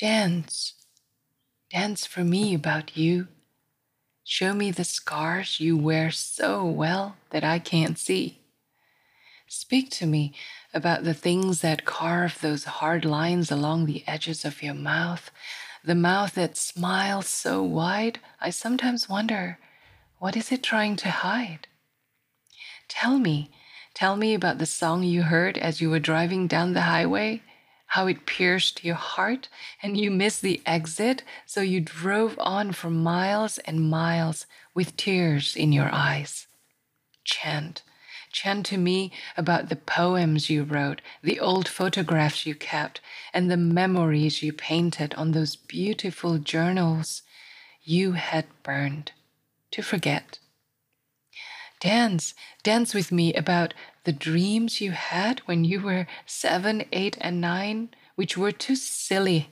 [0.00, 0.72] Dance.
[1.70, 3.28] Dance for me about you.
[4.24, 8.40] Show me the scars you wear so well that I can't see.
[9.46, 10.32] Speak to me
[10.72, 15.30] about the things that carve those hard lines along the edges of your mouth,
[15.84, 19.58] the mouth that smiles so wide, I sometimes wonder
[20.18, 21.68] what is it trying to hide?
[22.88, 23.50] Tell me,
[23.92, 27.42] tell me about the song you heard as you were driving down the highway,
[27.90, 29.48] how it pierced your heart
[29.82, 35.56] and you missed the exit, so you drove on for miles and miles with tears
[35.56, 36.46] in your eyes.
[37.24, 37.82] Chant
[38.32, 43.00] Chant to me about the poems you wrote, the old photographs you kept,
[43.34, 47.22] and the memories you painted on those beautiful journals
[47.82, 49.10] you had burned
[49.72, 50.38] to forget.
[51.80, 57.40] Dance, dance with me about the dreams you had when you were seven, eight, and
[57.40, 59.50] nine, which were too silly,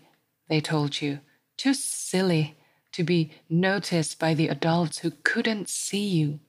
[0.48, 1.20] they told you,
[1.56, 2.56] too silly
[2.92, 6.40] to be noticed by the adults who couldn't see you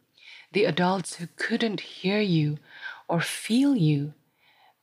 [0.52, 2.58] the adults who couldn't hear you
[3.08, 4.14] or feel you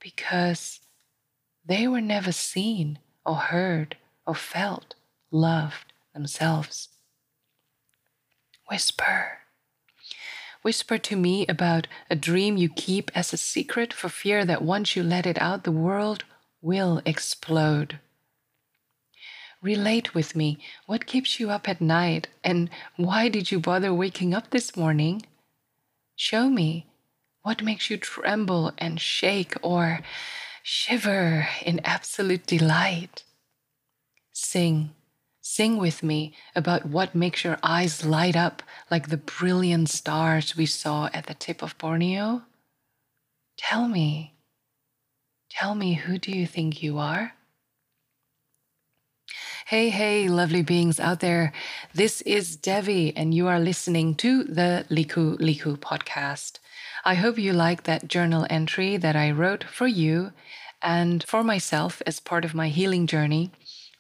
[0.01, 0.81] because
[1.65, 4.95] they were never seen or heard or felt
[5.31, 6.89] loved themselves.
[8.69, 9.39] Whisper.
[10.67, 14.97] Whisper to me about a dream you keep as a secret for fear that once
[14.97, 16.25] you let it out, the world
[16.61, 18.01] will explode.
[19.63, 20.59] Relate with me.
[20.87, 22.27] What keeps you up at night?
[22.43, 25.23] And why did you bother waking up this morning?
[26.17, 26.87] Show me
[27.43, 30.01] what makes you tremble and shake or
[30.65, 33.23] shiver in absolute delight.
[34.33, 34.96] Sing,
[35.49, 40.67] sing with me about what makes your eyes light up like the brilliant stars we
[40.67, 42.43] saw at the tip of Borneo.
[43.57, 44.35] Tell me,
[45.49, 47.35] tell me, who do you think you are?
[49.67, 51.53] Hey, hey, lovely beings out there.
[51.95, 56.59] This is Devi, and you are listening to the Liku Liku podcast.
[57.05, 60.33] I hope you like that journal entry that I wrote for you
[60.83, 63.53] and for myself as part of my healing journey,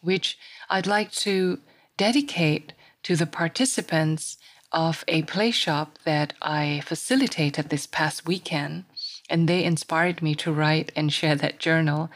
[0.06, 0.38] which
[0.70, 1.58] I'd like to
[1.96, 2.72] dedicate
[3.02, 4.38] to the participants
[4.72, 8.84] of a play shop that I facilitated this past weekend.
[9.28, 12.10] And they inspired me to write and share that journal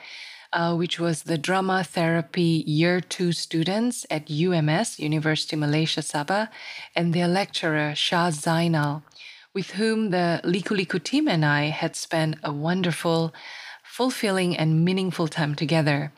[0.52, 6.48] uh, which was the drama therapy year two students at UMS, University Malaysia Sabah,
[6.94, 9.02] and their lecturer, Shah Zainal,
[9.54, 13.32] with whom the Liku Liku team and I had spent a wonderful,
[13.84, 16.12] fulfilling, and meaningful time together,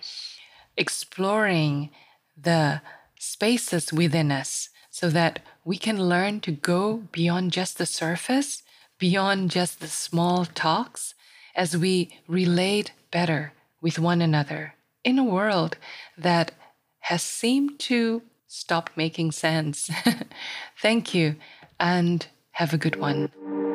[0.77, 1.91] exploring
[2.37, 2.81] the
[3.19, 8.62] spaces within us so that we can learn to go beyond just the surface,
[8.99, 11.15] beyond just the small talks,
[11.55, 14.75] as we relate better with one another
[15.05, 15.77] in a world
[16.16, 16.53] that
[17.00, 19.91] has seemed to stop making sense.
[20.81, 21.37] Thank you
[21.81, 23.72] and have a good one.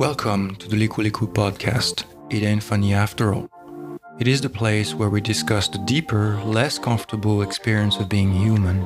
[0.00, 2.04] Welcome to the Liku Liku podcast.
[2.30, 3.50] It ain't funny after all.
[4.18, 8.80] It is the place where we discuss the deeper, less comfortable experience of being human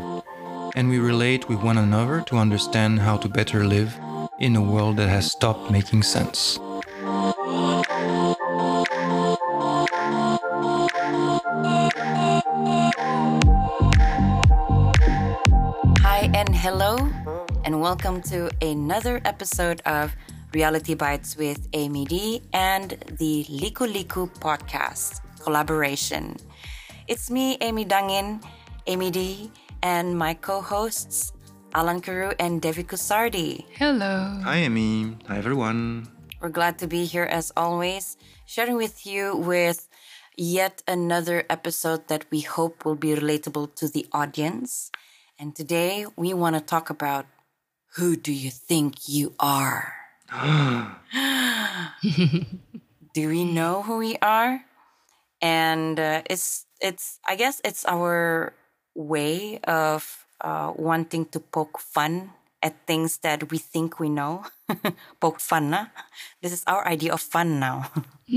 [0.74, 3.96] and we relate with one another to understand how to better live
[4.40, 6.58] in a world that has stopped making sense.
[16.02, 16.98] Hi, and hello,
[17.64, 20.16] and welcome to another episode of
[20.54, 26.36] Reality Bites with Amy D and the Liku Liku podcast collaboration.
[27.08, 28.38] It's me, Amy Dangin,
[28.86, 29.50] Amy D,
[29.82, 31.32] and my co hosts,
[31.74, 33.66] Alan Carew and Devi Kusardi.
[33.74, 34.30] Hello.
[34.46, 35.18] Hi, Amy.
[35.26, 36.06] Hi, everyone.
[36.40, 38.16] We're glad to be here as always,
[38.46, 39.88] sharing with you with
[40.38, 44.92] yet another episode that we hope will be relatable to the audience.
[45.36, 47.26] And today we want to talk about
[47.96, 50.03] who do you think you are?
[53.14, 54.64] Do we know who we are?
[55.40, 58.54] And uh, it's it's I guess it's our
[58.94, 62.30] way of uh, wanting to poke fun
[62.62, 64.46] at things that we think we know.
[65.20, 65.86] poke fun, huh?
[66.40, 67.90] This is our idea of fun now.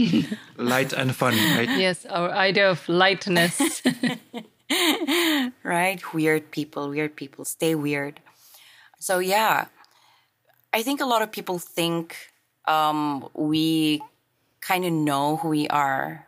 [0.57, 1.69] Light and fun, right?
[1.69, 3.81] Yes, our idea of lightness.
[5.63, 6.13] right?
[6.13, 8.19] Weird people, weird people, stay weird.
[8.99, 9.67] So, yeah,
[10.73, 12.15] I think a lot of people think
[12.65, 14.01] um, we
[14.61, 16.27] kind of know who we are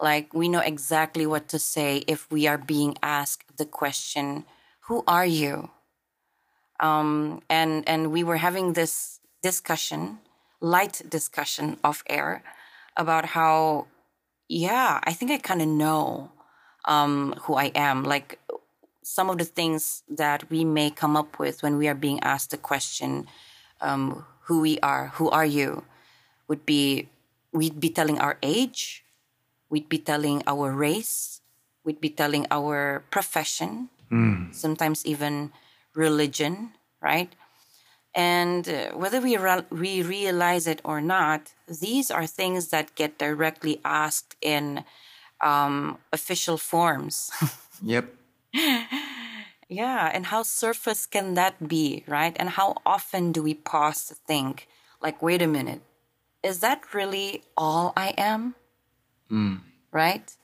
[0.00, 4.44] like we know exactly what to say if we are being asked the question,
[4.88, 5.70] "Who are you?"
[6.80, 10.18] Um, and and we were having this discussion,
[10.60, 12.42] light discussion of air
[12.96, 13.86] about how,
[14.48, 16.32] yeah, I think I kind of know
[16.86, 18.04] um, who I am.
[18.04, 18.38] Like
[19.02, 22.50] some of the things that we may come up with when we are being asked
[22.50, 23.26] the question,
[23.80, 25.84] um, who we are, who are you,
[26.48, 27.08] would be
[27.52, 29.04] we'd be telling our age,
[29.68, 31.40] we'd be telling our race,
[31.84, 33.88] we'd be telling our profession,
[34.52, 35.52] sometimes even
[35.94, 37.32] religion, right?
[38.14, 43.18] And uh, whether we, re- we realize it or not, these are things that get
[43.18, 44.82] directly asked in
[45.40, 47.30] um, official forms.
[47.82, 48.12] Yep.
[49.70, 52.36] yeah, and how surface can that be, right?
[52.38, 54.66] And how often do we pause to think,
[55.00, 55.80] like, wait a minute,
[56.42, 58.56] is that really all I am?
[59.92, 60.36] Right?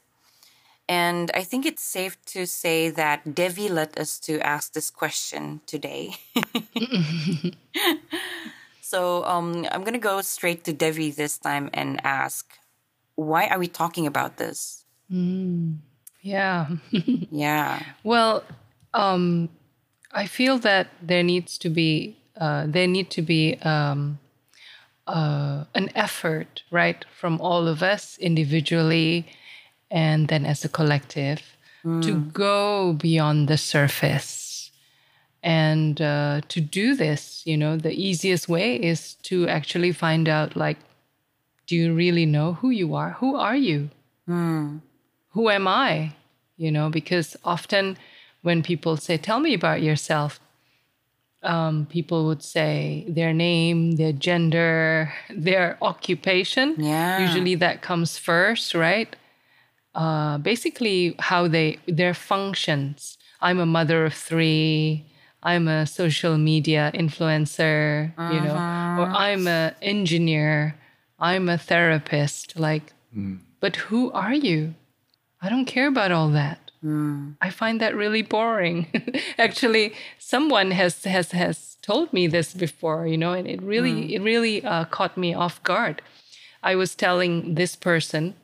[0.89, 5.61] And I think it's safe to say that Devi led us to ask this question
[5.67, 6.15] today.
[8.81, 12.57] so um, I'm going to go straight to Devi this time and ask,
[13.17, 14.85] why are we talking about this?
[16.23, 16.69] Yeah.
[17.31, 17.83] Yeah.
[18.05, 18.45] Well,
[18.97, 19.49] um,
[20.13, 24.19] I feel that there needs to be uh, there need to be um,
[25.07, 29.27] uh, an effort, right, from all of us individually,
[29.91, 31.41] and then as a collective,
[32.03, 34.71] to go beyond the surface.
[35.43, 40.57] And uh, to do this, you know, the easiest way is to actually find out,
[40.57, 40.79] like,
[41.67, 43.11] do you really know who you are?
[43.21, 43.91] Who are you?
[45.31, 46.15] who am I?
[46.57, 47.97] You know, because often
[48.47, 50.39] when people say, Tell me about yourself,
[51.43, 56.77] um, people would say their name, their gender, their occupation.
[56.79, 57.19] Yeah.
[57.27, 59.11] Usually that comes first, right?
[59.95, 63.19] Uh, basically, how they, their functions.
[63.41, 65.05] I'm a mother of three.
[65.43, 68.55] I'm a social media influencer, you know,
[69.01, 70.77] or I'm an engineer.
[71.19, 72.59] I'm a therapist.
[72.59, 72.93] Like,
[73.61, 74.75] but who are you?
[75.41, 76.66] I don't care about all that.
[77.41, 78.87] I find that really boring.
[79.39, 84.23] Actually, someone has has has told me this before, you know, and it really it
[84.23, 86.03] really uh, caught me off guard.
[86.63, 88.35] I was telling this person,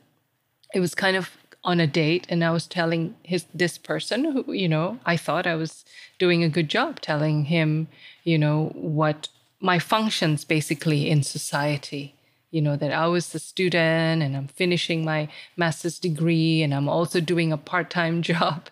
[0.73, 1.31] it was kind of
[1.63, 5.47] on a date, and I was telling his this person who you know I thought
[5.47, 5.85] I was
[6.19, 7.87] doing a good job telling him,
[8.23, 9.29] you know, what
[9.59, 12.15] my functions basically in society
[12.53, 15.27] you know that i was a student and i'm finishing my
[15.57, 18.69] master's degree and i'm also doing a part-time job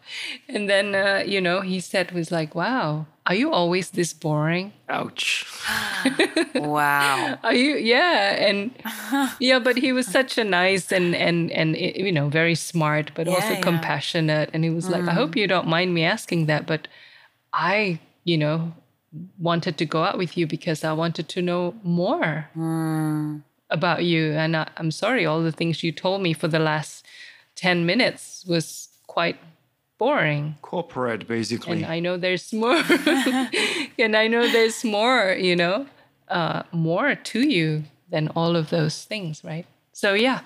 [0.47, 4.71] and then uh, you know he said was like wow are you always this boring
[4.89, 5.45] Ouch.
[6.55, 7.37] Wow.
[7.43, 8.71] are you yeah and
[9.39, 13.27] yeah but he was such a nice and and and you know very smart but
[13.27, 13.61] also Yeah, yeah.
[13.61, 16.87] compassionate and he was like i hope you don't mind me asking that but
[17.53, 18.73] i you know
[19.39, 22.47] wanted to go out with you because i wanted to know more
[23.71, 27.05] about you and I, i'm sorry all the things you told me for the last
[27.55, 29.37] 10 minutes was quite
[29.97, 31.83] boring Corporate, basically.
[31.83, 32.75] and I know there's more.
[33.99, 35.85] and I know there's more, you know,
[36.27, 39.65] uh, more to you than all of those things, right?
[39.93, 40.39] So yeah.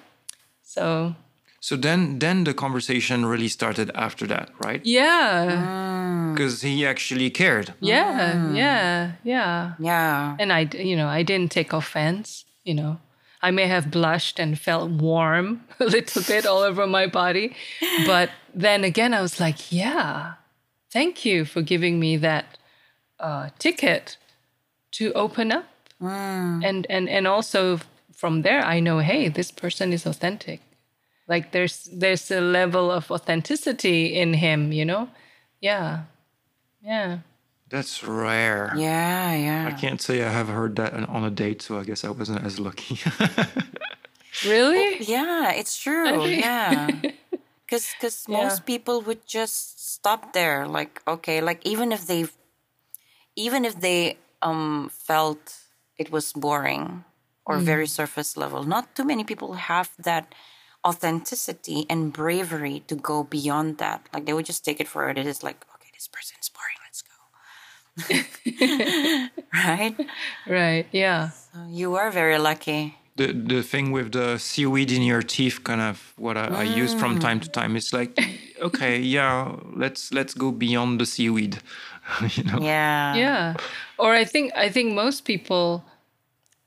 [0.62, 1.16] So
[1.62, 4.82] so then, then the conversation really started after that, right?
[4.86, 7.74] yeah, Because he actually cared.
[7.80, 9.74] yeah, yeah, yeah.
[9.80, 10.36] Yeah.
[10.38, 12.46] And I, you know, I didn't take offense.
[12.66, 12.98] You know,
[13.46, 17.56] I may have blushed and felt warm a little bit all over my body,
[18.08, 20.34] but then again, I was like, yeah,
[20.92, 22.46] thank you for giving me that
[23.20, 24.18] uh, ticket
[24.94, 25.68] to open up,
[26.64, 27.80] and and and also
[28.12, 30.62] from there, I know, hey, this person is authentic.
[31.28, 35.10] Like there's there's a level of authenticity in him, you know,
[35.62, 36.06] yeah,
[36.82, 37.20] yeah.
[37.76, 38.72] That's rare.
[38.78, 39.36] Yeah.
[39.36, 39.68] Yeah.
[39.68, 42.44] I can't say I have heard that on a date, so I guess I wasn't
[42.48, 42.96] as lucky.
[44.46, 45.02] Really?
[45.04, 45.52] Yeah.
[45.52, 46.12] It's true.
[46.24, 46.88] think- Yeah.
[47.66, 48.44] Because because Yeah.
[48.44, 50.68] most people would just stop there.
[50.68, 52.22] Like okay, like even if they,
[53.36, 55.42] even if they um felt
[55.98, 57.04] it was boring
[57.46, 60.26] or very surface level, not too many people have that
[60.86, 64.00] authenticity and bravery to go beyond that.
[64.14, 65.18] Like they would just take it for it.
[65.18, 66.54] It is like okay, this person's boring.
[66.54, 66.55] Let's go.
[69.54, 69.96] right.
[70.48, 70.86] Right.
[70.92, 71.30] Yeah.
[71.30, 72.96] So you are very lucky.
[73.18, 76.94] the the thing with the seaweed in your teeth, kind of what I, I use
[76.94, 77.78] from time to time.
[77.78, 78.12] It's like,
[78.62, 81.60] okay, yeah, let's let's go beyond the seaweed.
[82.36, 82.60] you know.
[82.62, 83.16] Yeah.
[83.16, 83.54] yeah
[83.98, 85.82] or i think i think most people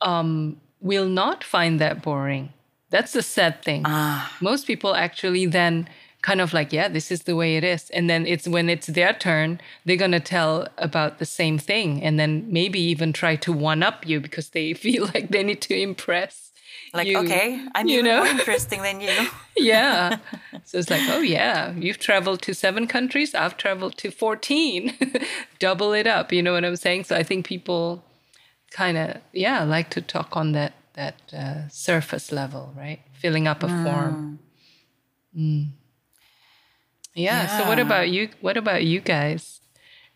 [0.01, 2.49] um will not find that boring
[2.89, 4.27] that's the sad thing Ah.
[4.41, 5.87] most people actually then
[6.29, 7.89] kind of like, yeah, this is the way it is.
[7.89, 12.03] And then it's when it's their turn, they're going to tell about the same thing
[12.03, 15.61] and then maybe even try to one up you because they feel like they need
[15.61, 16.51] to impress.
[16.93, 18.23] Like, you, okay, I'm you even know?
[18.23, 19.15] more interesting than you.
[19.57, 20.17] yeah.
[20.65, 24.93] So it's like, oh, yeah, you've traveled to seven countries, I've traveled to 14.
[25.57, 26.31] Double it up.
[26.31, 27.05] You know what I'm saying?
[27.05, 28.03] So I think people
[28.69, 32.99] kind of, yeah, like to talk on that, that uh, surface level, right?
[33.13, 34.39] Filling up a form.
[35.35, 35.69] Mm.
[37.19, 37.57] Yeah.
[37.57, 38.29] So what about you?
[38.41, 39.61] What about you guys?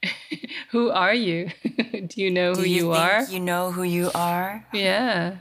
[0.72, 1.50] who are you?
[2.07, 3.24] Do you know who do you, you, think are?
[3.25, 4.65] you know who you are?
[4.74, 5.38] Yeah.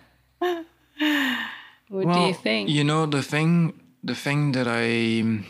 [1.89, 2.71] What do you think?
[2.71, 5.45] You know the thing, the thing that I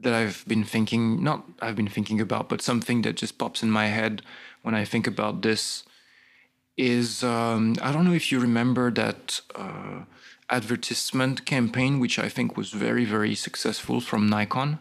[0.00, 3.70] that I've been thinking, not I've been thinking about, but something that just pops in
[3.70, 4.22] my head
[4.62, 5.84] when I think about this
[6.76, 10.04] is um, I don't know if you remember that uh,
[10.48, 14.78] advertisement campaign, which I think was very very successful from Nikon.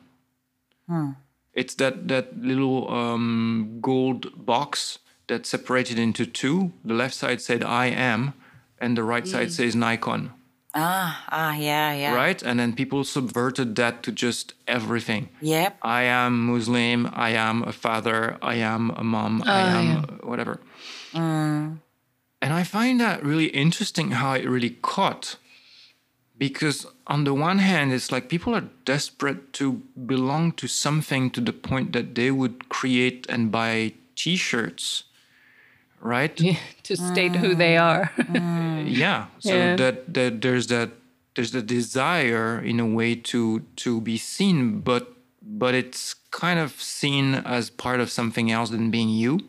[1.54, 6.72] It's that that little um, gold box that separated into two.
[6.86, 8.34] The left side said "I am,"
[8.80, 10.32] and the right side says Nikon
[10.74, 12.14] Ah, ah, yeah, yeah.
[12.14, 12.44] right?
[12.44, 15.30] And then people subverted that to just everything.
[15.42, 15.78] Yep.
[15.82, 17.10] I am Muslim.
[17.12, 18.38] I am a father.
[18.42, 19.42] I am a mom.
[19.46, 20.30] I Oh, am yeah.
[20.30, 20.60] whatever.
[22.40, 25.38] And I find that really interesting how it really caught.
[26.38, 31.42] Because on the one hand, it's like people are desperate to belong to something to
[31.42, 35.04] the point that they would create and buy T-shirts,
[36.02, 36.40] right?
[36.40, 37.82] Yeah, to state who they mm.
[37.82, 38.12] are.
[38.18, 38.68] Mm.
[38.96, 39.76] yeah so Yeah.
[39.76, 40.92] that that there's that
[41.36, 46.82] there's the desire in a way to to be seen but but it's kind of
[46.82, 49.40] seen as part of something else than being you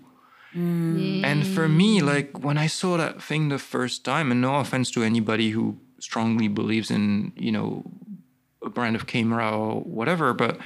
[0.54, 1.24] mm.
[1.24, 4.90] and for me like when i saw that thing the first time and no offense
[4.90, 7.84] to anybody who strongly believes in you know
[8.64, 10.58] a brand of camera or whatever but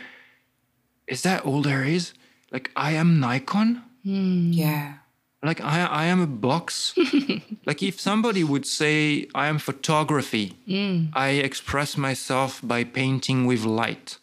[1.06, 2.12] is that all there is
[2.50, 4.50] like i am nikon hmm.
[4.52, 4.94] Yeah.
[5.42, 6.94] like I, I am a box.
[7.66, 11.06] like if somebody would say I am photography, hmm.
[11.14, 14.18] I express myself by painting with light.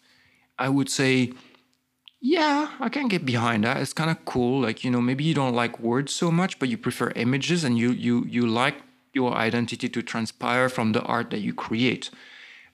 [0.57, 1.33] I would say,
[2.21, 3.77] yeah, I can get behind that.
[3.77, 4.61] It's kind of cool.
[4.61, 7.77] Like you know, maybe you don't like words so much, but you prefer images, and
[7.77, 8.75] you you you like
[9.13, 12.09] your identity to transpire from the art that you create.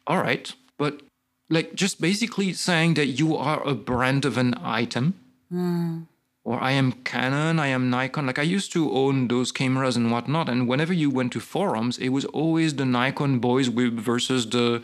[0.08, 1.02] All right, but
[1.50, 5.14] like just basically saying that you are a brand of an item
[5.50, 6.02] hmm.
[6.44, 8.26] or I am Canon, I am Nikon.
[8.26, 11.98] Like I used to own those cameras and whatnot, and whenever you went to forums,
[11.98, 14.82] it was always the Nikon boys with versus the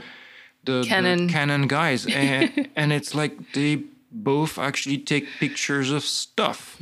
[0.63, 1.27] the the Canon.
[1.27, 6.79] Canon guys, and, and it's like they both actually take pictures of stuff,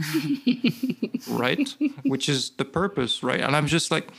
[1.29, 1.75] right?
[2.03, 3.39] Which is the purpose, right?
[3.39, 4.09] And I'm just like.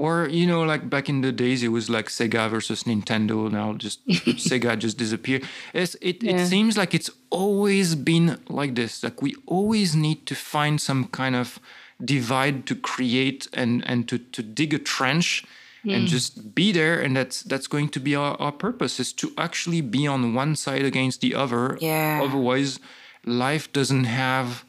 [0.00, 3.52] Or you know, like back in the days, it was like Sega versus Nintendo.
[3.52, 4.06] Now just
[4.48, 5.42] Sega just disappeared.
[5.74, 6.36] It's, it Yeah.
[6.36, 9.02] it seems like it's always been like this.
[9.04, 11.58] Like we always need to find some kind of
[12.02, 15.44] divide to create and and to to dig a trench
[15.84, 16.06] and hmm.
[16.06, 16.98] just be there.
[17.04, 20.56] And that's that's going to be our, our purpose is to actually be on one
[20.56, 21.76] side against the other.
[21.78, 22.22] Yeah.
[22.24, 22.80] Otherwise,
[23.26, 24.64] life doesn't have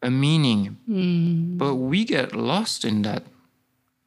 [0.00, 0.78] a meaning.
[0.86, 1.58] Hmm.
[1.58, 3.24] But we get lost in that,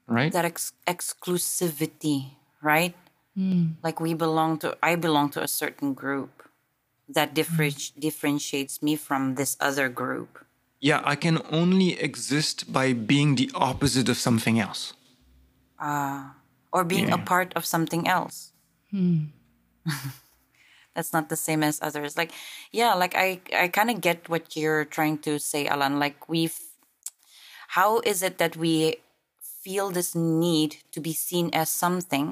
[0.07, 0.31] right?
[0.31, 2.95] That ex- exclusivity, right?
[3.35, 3.77] Hmm.
[3.83, 6.49] Like we belong to, I belong to a certain group
[7.07, 7.99] that differ- hmm.
[7.99, 10.43] differentiates me from this other group.
[10.79, 14.93] Yeah, I can only exist by being the opposite of something else.
[15.79, 16.35] Ah,
[16.71, 18.51] or being a part of something else.
[18.91, 19.33] Hmm.
[20.95, 22.17] That's not the same as others.
[22.17, 22.31] Like,
[22.71, 25.99] yeah, like I, I kind of get what you're trying to say, Alan.
[25.99, 26.57] Like, we've,
[27.69, 28.97] how is it that we
[29.67, 32.27] feel this need to be seen as something,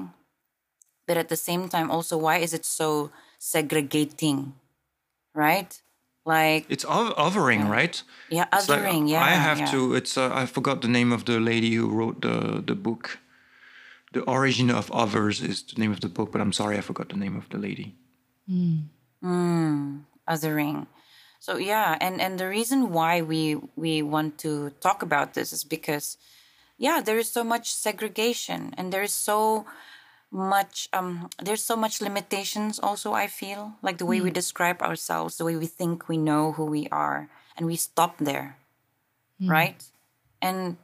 [1.06, 4.54] but at the same time, also, why is it so segregating,
[5.34, 5.82] right?
[6.24, 8.02] Like, It's othering, right?
[8.30, 9.22] yeah, It's like, othering, yeah.
[9.22, 9.70] I have yeah.
[9.72, 9.94] to.
[9.94, 13.18] It's uh, I forgot the name of the lady who wrote the the book.
[14.12, 17.08] The origin of others is the name of the book, but I'm sorry I forgot
[17.10, 17.94] the name of the lady.
[20.26, 20.86] othering
[21.38, 25.64] so yeah and and the reason why we we want to talk about this is
[25.64, 26.16] because
[26.78, 29.66] yeah there is so much segregation and there is so
[30.30, 34.34] much um there's so much limitations also i feel like the way we hmm.
[34.34, 38.56] describe ourselves the way we think we know who we are and we stop there
[39.40, 39.50] hmm.
[39.50, 39.84] right
[40.42, 40.76] and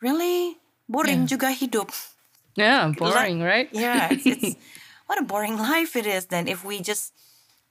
[0.00, 1.92] really boring juga hidup
[2.56, 3.68] yeah, boring, right?
[3.72, 4.56] yeah, it's, it's
[5.06, 6.26] what a boring life it is.
[6.26, 7.12] Then if we just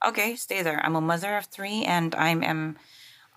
[0.06, 0.80] okay, stay there.
[0.86, 2.80] I'm a mother of three, and I'm am a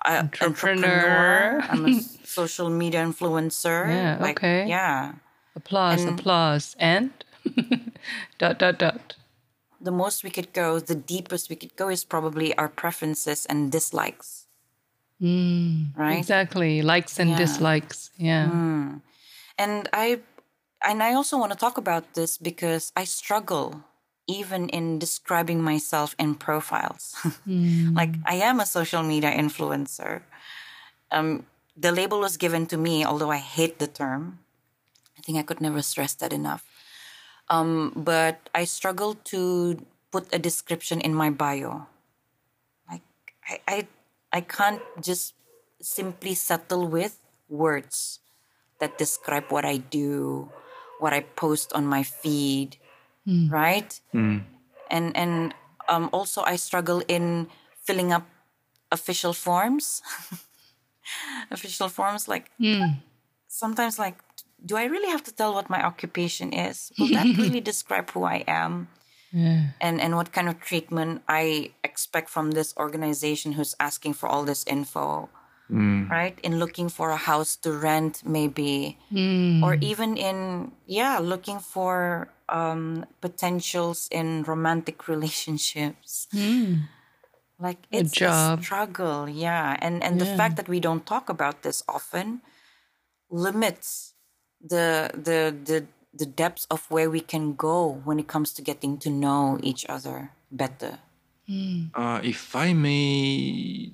[0.07, 1.59] Entrepreneur.
[1.59, 1.61] entrepreneur.
[1.71, 3.88] I'm a social media influencer.
[3.88, 4.67] Yeah, like, okay.
[4.69, 5.12] Yeah,
[5.57, 7.11] Applause, And- applause, and
[8.38, 9.17] dot dot dot.
[9.81, 13.71] the most we could go, the deepest we could go is probably our preferences and
[13.73, 14.47] dislikes.
[15.21, 16.19] Mm, right?
[16.19, 16.83] Exactly.
[16.83, 17.38] Likes and Yeah.
[17.38, 18.11] dislikes.
[18.17, 18.47] Yeah.
[18.50, 19.00] Mm.
[19.59, 20.21] And I
[20.87, 23.83] and I also want to talk about this because I struggle
[24.28, 27.16] even in describing myself in profiles.
[27.97, 30.23] like I am a social media influencer.
[31.11, 31.47] Um
[31.78, 34.40] the label was given to me, although I hate the term.
[35.16, 36.66] I think I could never stress that enough.
[37.49, 39.78] Um, but I struggle to
[40.11, 41.87] put a description in my bio.
[42.90, 43.06] Like
[43.49, 43.78] I, I
[44.32, 45.35] I can't just
[45.80, 48.20] simply settle with words
[48.80, 50.50] that describe what I do,
[50.99, 52.76] what I post on my feed,
[53.28, 53.50] Mm.
[53.52, 54.00] right?
[54.14, 54.42] Mm.
[54.90, 55.54] And and
[55.88, 57.49] um, also I struggle in
[57.85, 58.26] filling up
[58.90, 60.02] official forms.
[61.50, 62.97] official forms like mm.
[63.49, 64.16] sometimes like
[64.64, 66.92] do I really have to tell what my occupation is?
[66.99, 68.88] Will that really describe who I am?
[69.80, 74.44] And and what kind of treatment I expect from this organization who's asking for all
[74.44, 75.28] this info?
[76.08, 76.38] Right?
[76.42, 78.97] In looking for a house to rent maybe.
[79.62, 86.28] Or even in yeah, looking for um potentials in romantic relationships.
[87.61, 88.61] Like it's job.
[88.61, 89.76] a struggle, yeah.
[89.81, 92.40] And and the fact that we don't talk about this often
[93.31, 94.14] limits
[94.62, 98.99] the the the the depths of where we can go when it comes to getting
[98.99, 100.99] to know each other better.
[101.95, 103.90] Uh, if I may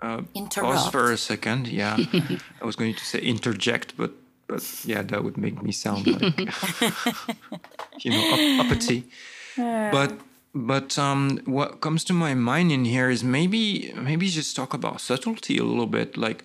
[0.00, 0.92] pause Interrupt.
[0.92, 1.96] for a second, yeah,
[2.62, 4.12] I was going to say interject, but
[4.46, 6.22] but yeah, that would make me sound like
[8.00, 9.04] you know up, uppity.
[9.56, 10.18] But
[10.54, 15.00] but um, what comes to my mind in here is maybe maybe just talk about
[15.00, 16.44] subtlety a little bit, like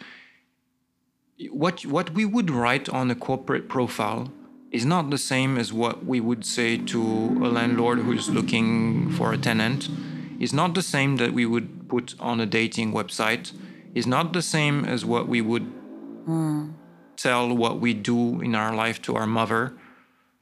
[1.51, 4.31] what what we would write on a corporate profile
[4.71, 7.01] is not the same as what we would say to
[7.43, 9.89] a landlord who's looking for a tenant.
[10.39, 13.51] Is not the same that we would put on a dating website.
[13.93, 15.71] Is not the same as what we would
[17.17, 19.73] tell what we do in our life to our mother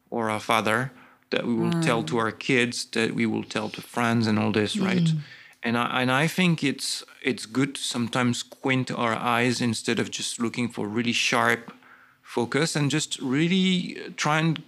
[0.10, 0.92] or our father
[1.30, 2.20] that we will tell to mm.
[2.20, 4.98] our kids that we will tell to friends and all this right?
[4.98, 5.20] Mm.
[5.64, 10.12] And I, and I think it's it's good to sometimes squint our eyes instead of
[10.12, 11.74] just looking for really sharp
[12.22, 14.62] focus and just really uh, try and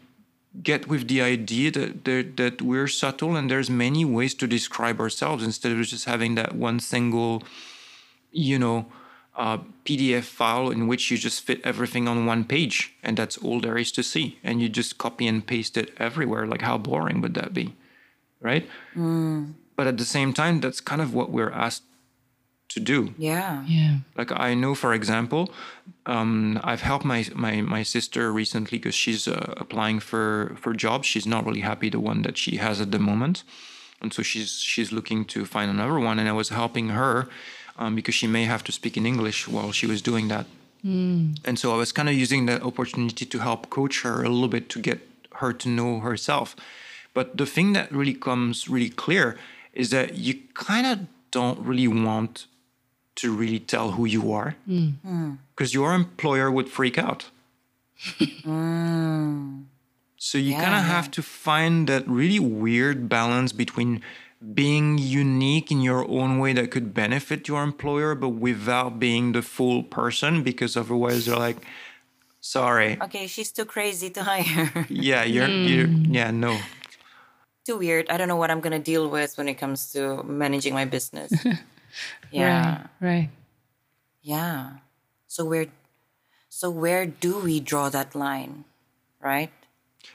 [0.64, 5.00] get with the idea that that, that we're subtle and there's many ways to describe
[5.00, 7.44] ourselves instead of just having that one single
[8.32, 8.86] you know
[9.36, 13.60] uh, PDF file in which you just fit everything on one page and that's all
[13.62, 17.22] there is to see and you just copy and paste it everywhere like how boring
[17.22, 17.74] would that be
[18.42, 18.68] right
[19.76, 21.84] but at the same time that's kind of what we're asked
[22.70, 23.64] to do Yeah.
[23.66, 23.98] Yeah.
[24.16, 25.52] like I know, for example,
[26.06, 31.08] um, I've helped my my, my sister recently because she's uh, applying for for jobs.
[31.08, 33.44] She's not really happy the one that she has at the moment,
[34.02, 36.20] and so she's she's looking to find another one.
[36.20, 37.28] And I was helping her
[37.80, 40.46] um, because she may have to speak in English while she was doing that.
[40.84, 41.34] Hmm.
[41.46, 44.48] And so I was kind of using that opportunity to help coach her a little
[44.48, 45.00] bit to get
[45.36, 46.56] her to know herself.
[47.14, 49.38] But the thing that really comes really clear
[49.74, 51.00] is that you kind of
[51.32, 52.46] don't really want
[53.16, 54.90] to really tell who you are hmm.
[55.04, 55.32] hmm.
[55.56, 57.30] because your employer would freak out.
[60.22, 64.02] So you kind of have to find that really weird balance between
[64.40, 69.42] being unique in your own way that could benefit your employer, but without being the
[69.42, 71.58] full person, because otherwise they're like,
[72.40, 74.88] sorry, Okay, she's too crazy to hire.
[74.90, 75.68] yeah, you're, hmm.
[75.68, 76.58] you're yeah, no.
[77.66, 78.10] too weird.
[78.10, 81.32] I don't know what I'm gonna deal with when it comes to managing my business.
[82.32, 82.88] yeah.
[83.02, 83.10] Right.
[83.10, 83.30] Right.
[84.22, 84.80] Yeah.
[85.28, 85.68] So where
[86.48, 88.64] so where do we draw that line?
[89.22, 89.52] Right?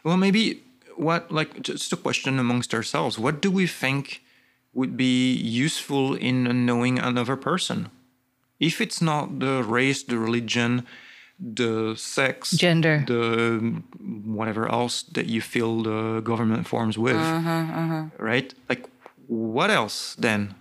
[0.02, 0.63] Well, maybe
[0.98, 3.18] what, like, just a question amongst ourselves.
[3.18, 4.22] What do we think
[4.72, 7.90] would be useful in knowing another person?
[8.60, 10.86] If it's not the race, the religion,
[11.38, 13.04] the sex, Gender.
[13.06, 13.82] the
[14.24, 18.04] whatever else that you fill the government forms with, uh-huh, uh-huh.
[18.18, 18.54] right?
[18.68, 18.86] Like,
[19.26, 20.54] what else then?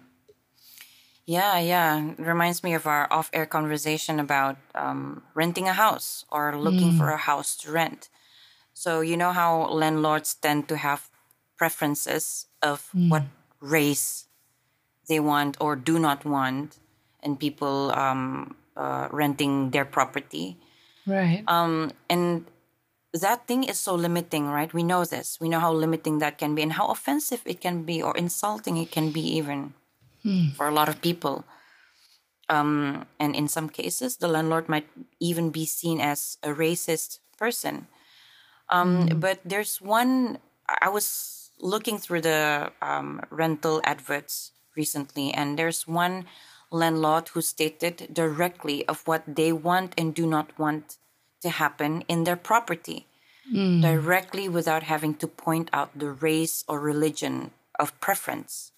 [1.26, 2.12] Yeah, yeah.
[2.12, 6.94] It reminds me of our off air conversation about um, renting a house or looking
[6.94, 6.98] mm.
[6.98, 8.10] for a house to rent.
[8.84, 11.08] So, you know how landlords tend to have
[11.56, 13.24] preferences of what
[13.64, 14.28] race
[15.08, 16.84] they want or do not want,
[17.24, 20.60] and people um, uh, renting their property.
[21.08, 21.48] Right.
[21.48, 22.44] Um, and
[23.14, 24.74] that thing is so limiting, right?
[24.74, 25.40] We know this.
[25.40, 28.76] We know how limiting that can be and how offensive it can be or insulting
[28.76, 29.76] it can be, even
[30.58, 31.46] for a lot of people.
[32.50, 34.90] Um, and in some cases, the landlord might
[35.22, 37.88] even be seen as a racist person.
[38.70, 45.88] Um, But there's one, I was looking through the um, rental adverts recently, and there's
[45.88, 46.26] one
[46.72, 50.98] landlord who stated directly of what they want and do not want
[51.42, 53.06] to happen in their property,
[53.82, 58.72] directly without having to point out the race or religion of preference.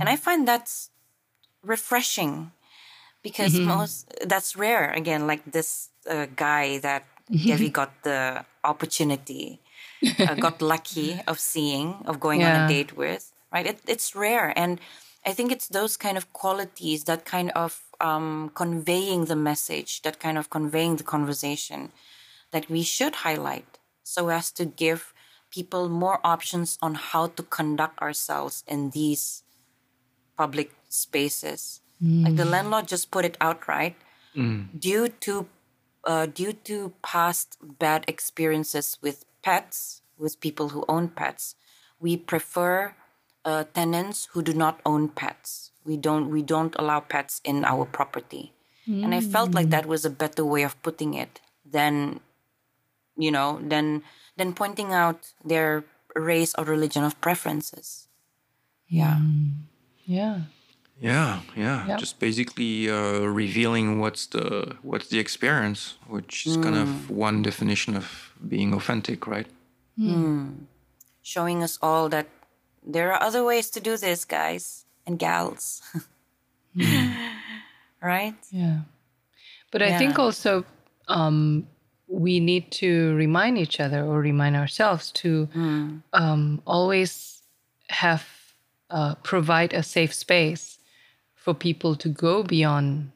[0.00, 0.90] And I find that's
[1.62, 2.52] refreshing
[3.22, 4.90] because most that's rare.
[4.92, 9.60] Again, like this uh, guy that Devi got the opportunity,
[10.18, 13.32] uh, got lucky of seeing, of going on a date with.
[13.52, 13.66] Right?
[13.66, 14.80] It, it's rare, and
[15.24, 20.18] I think it's those kind of qualities that kind of um, conveying the message, that
[20.20, 21.92] kind of conveying the conversation,
[22.50, 25.14] that we should highlight so as to give
[25.50, 29.44] people more options on how to conduct ourselves in these
[30.36, 31.80] public spaces.
[32.24, 33.96] Like the landlord just put it outright,
[34.78, 35.46] due to
[36.06, 41.54] uh, due to past bad experiences with pets, with people who own pets,
[42.00, 42.94] we prefer
[43.44, 45.70] uh, tenants who do not own pets.
[45.84, 48.52] We don't we don't allow pets in our property,
[48.86, 52.20] and I felt like that was a better way of putting it than,
[53.16, 54.02] you know, than
[54.36, 58.08] than pointing out their race or religion of preferences.
[58.88, 59.20] Yeah.
[60.04, 60.40] Yeah.
[61.00, 61.86] Yeah, yeah.
[61.86, 61.98] Yep.
[61.98, 67.96] Just basically uh, revealing what's the what's the experience, which is kind of one definition
[67.96, 69.46] of being authentic, right?
[71.22, 72.26] showing us all that
[72.86, 75.82] there are other ways to do this, guys and gals.
[78.02, 78.34] right?
[78.50, 78.80] Yeah.
[79.70, 80.64] But I think also
[81.08, 81.66] um,
[82.06, 85.48] we need to remind each other or remind ourselves to
[86.12, 87.42] um, always
[87.88, 88.24] have
[88.90, 90.78] uh, provide a safe space
[91.44, 93.12] for people to go beyond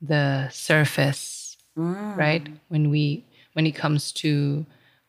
[0.00, 1.58] the surface,
[2.16, 2.48] right?
[2.68, 4.64] When we when it comes to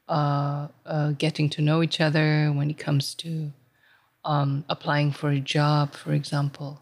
[0.10, 3.54] uh, uh, getting to know each other, when it comes to
[4.26, 6.82] um, applying for a job, for example.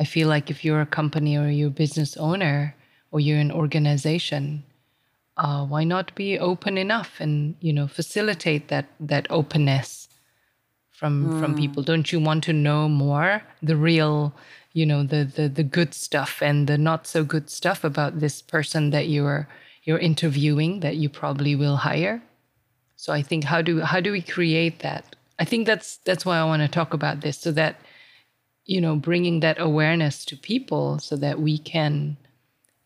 [0.00, 2.74] I feel like if you're a company or you're a business owner
[3.10, 4.64] or you're an organization,
[5.36, 10.08] uh, why not be open enough and you know facilitate that that openness
[10.94, 11.58] from from hmm.
[11.58, 11.82] people?
[11.82, 14.32] Don't you want to know more the real,
[14.72, 18.40] you know, the the the good stuff and the not so good stuff about this
[18.40, 19.48] person that you're
[19.82, 22.22] you're interviewing that you probably will hire?
[22.96, 25.16] So I think how do how do we create that?
[25.38, 27.76] I think that's that's why I want to talk about this so that
[28.64, 32.16] you know bringing that awareness to people so that we can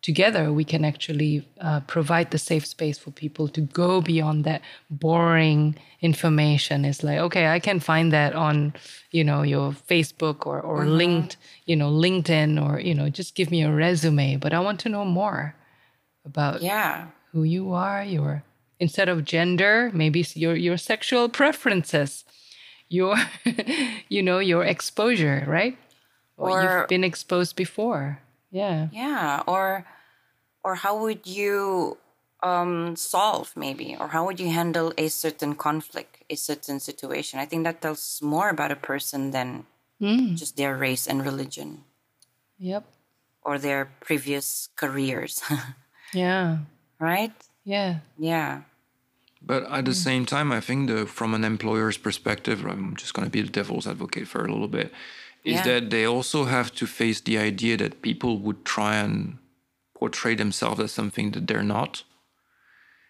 [0.02, 4.62] together we can actually uh, provide the safe space for people to go beyond that
[4.90, 8.72] boring information it's like okay i can find that on
[9.10, 13.50] you know your facebook or or linked you know linkedin or you know just give
[13.50, 15.54] me a resume but i want to know more
[16.24, 17.06] about Yeah.
[17.32, 18.42] who you are, your
[18.80, 22.24] instead of gender, maybe your your sexual preferences,
[22.88, 23.16] your
[24.08, 25.76] you know your exposure, right?
[26.36, 28.20] What Or- you've been exposed before.
[28.50, 28.88] Yeah.
[28.92, 29.42] Yeah.
[29.46, 29.84] Or
[30.64, 31.98] or how would you
[32.42, 37.38] um solve maybe or how would you handle a certain conflict, a certain situation?
[37.40, 39.66] I think that tells more about a person than
[40.34, 41.82] just their race and religion
[42.58, 42.84] Yep.
[43.42, 45.42] or their previous careers.
[46.14, 46.58] Yeah.
[47.00, 47.32] right?
[47.64, 47.98] Yeah.
[48.16, 48.62] Yeah.
[49.42, 53.26] But at the same time, I think the from an employer's perspective, I'm just going
[53.26, 54.92] to be the devil's advocate for a little bit,
[55.44, 55.62] is Yeah.
[55.64, 59.38] that they also have to face the idea that people would try and
[59.98, 62.04] portray themselves as something that they're not.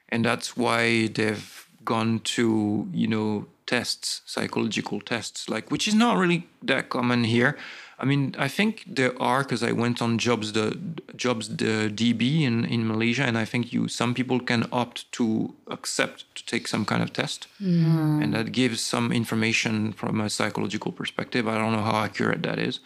[0.09, 6.17] And that's why they've gone to, you know, tests, psychological tests, like which is not
[6.17, 7.57] really that common here.
[8.01, 10.77] I mean, I think there are because I went on jobs the
[11.17, 15.55] jobs the DB in, in Malaysia, and I think you some people can opt to
[15.67, 18.23] accept to take some kind of test, mm.
[18.23, 21.49] and that gives some information from a psychological perspective.
[21.49, 22.81] I don't know how accurate that is,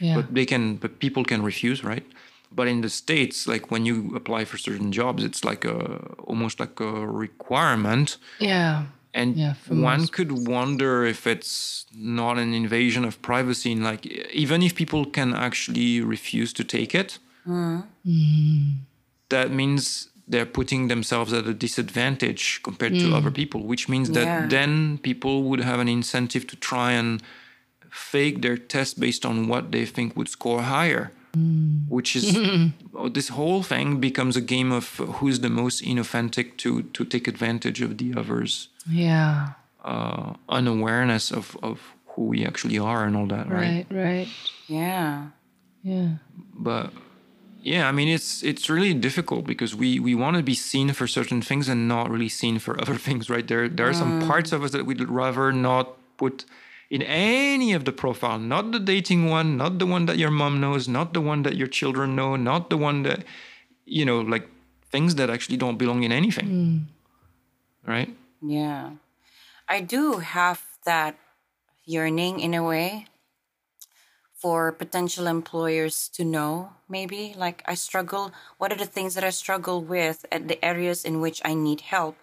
[0.00, 0.16] Yeah.
[0.16, 2.04] but they can, but people can refuse, right?
[2.50, 5.78] But in the states, like when you apply for certain jobs, it's like a
[6.26, 8.18] almost like a requirement.
[8.40, 8.82] yeah.
[9.16, 13.72] And Yeah, one most could wonder if it's not an invasion of privacy.
[13.72, 14.04] And like,
[14.44, 17.82] even if people can actually refuse to take it, mm.
[19.28, 23.14] that means they're putting themselves at a disadvantage compared to mm.
[23.14, 24.46] other people, which means that Yeah.
[24.48, 27.22] then people would have an incentive to try and
[27.90, 31.12] fake their test based on what they think would score higher.
[31.36, 31.88] Mm.
[31.88, 32.36] Which is
[32.94, 37.28] oh, this whole thing becomes a game of who's the most inauthentic to to take
[37.28, 39.48] advantage of the others Yeah.
[39.84, 41.78] uh, unawareness of, of
[42.12, 43.86] who we actually are and all that, right?
[43.90, 44.04] Right.
[44.04, 44.28] Right.
[44.66, 45.26] Yeah.
[45.82, 46.08] Yeah.
[46.54, 46.92] But
[47.62, 51.06] yeah, I mean it's it's really difficult because we we want to be seen for
[51.06, 53.46] certain things and not really seen for other things, right?
[53.46, 54.26] There there are some mm.
[54.26, 56.44] parts of us that we'd rather not put
[56.90, 60.60] in any of the profile, not the dating one, not the one that your mom
[60.60, 63.24] knows, not the one that your children know, not the one that
[63.86, 64.48] you know, like
[64.90, 66.46] things that actually don't belong in anything.
[66.46, 66.78] Hmm.
[67.90, 68.14] Right?
[68.42, 68.90] Yeah.
[69.68, 71.16] I do have that
[71.84, 73.06] yearning in a way
[74.34, 79.30] for potential employers to know maybe like I struggle what are the things that I
[79.30, 82.16] struggle with at the areas in which I need help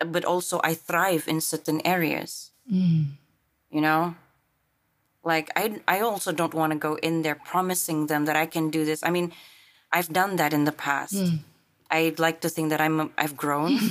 [0.00, 2.50] but also I thrive in certain areas.
[2.68, 3.18] Hmm.
[3.70, 4.14] You know?
[5.24, 8.70] Like I I also don't want to go in there promising them that I can
[8.70, 9.02] do this.
[9.02, 9.32] I mean,
[9.92, 11.14] I've done that in the past.
[11.14, 11.36] Hmm.
[11.90, 13.78] I'd like to think that I'm I've grown.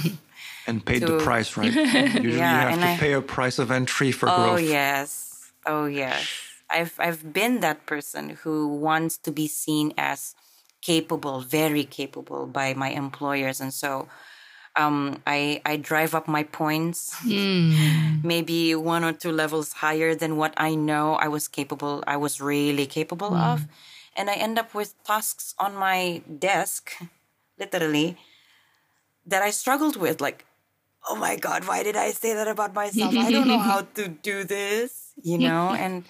[0.68, 1.72] And paid the price, right?
[1.74, 4.50] Usually Yeah, you have and to I- pay a price of entry for Oh growth.
[4.50, 5.52] Oh yes.
[5.66, 6.28] Oh yes.
[6.70, 10.36] I've I've been that person who wants to be seen as
[10.82, 14.08] capable, very capable by my employers and so
[14.78, 17.14] um, I I drive up my points.
[17.20, 18.22] Hmm.
[18.24, 22.40] Maybe one or two levels higher than what I know I was capable I was
[22.40, 23.42] really capable hmm.
[23.42, 23.68] of.
[24.16, 26.94] And I end up with tasks on my desk
[27.60, 28.18] literally
[29.26, 30.46] that I struggled with like
[31.10, 33.16] oh my god why did i say that about myself?
[33.16, 35.72] I don't know how to do this you know?
[35.72, 36.06] And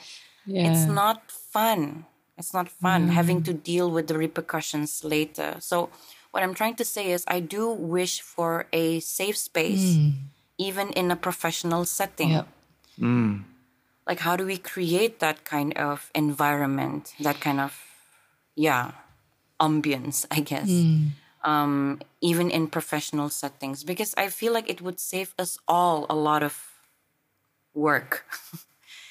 [0.45, 0.71] Yeah.
[0.71, 2.05] it's not fun.
[2.37, 3.09] It's not fun hmm.
[3.09, 5.57] having to deal with the repercussions later.
[5.59, 5.89] So
[6.37, 10.09] what i'm trying to say is i do wish for a safe space hmm.
[10.59, 12.29] even in a professional setting.
[12.29, 12.47] Yep.
[12.99, 13.49] Hmm.
[14.05, 17.73] like how do we create that kind of environment that kind of
[18.53, 18.91] yeah
[19.59, 21.17] ambience i guess hmm.
[21.41, 23.83] um, even in professional settings?
[23.83, 26.53] Because i feel like it would save us all a lot of
[27.73, 28.25] work.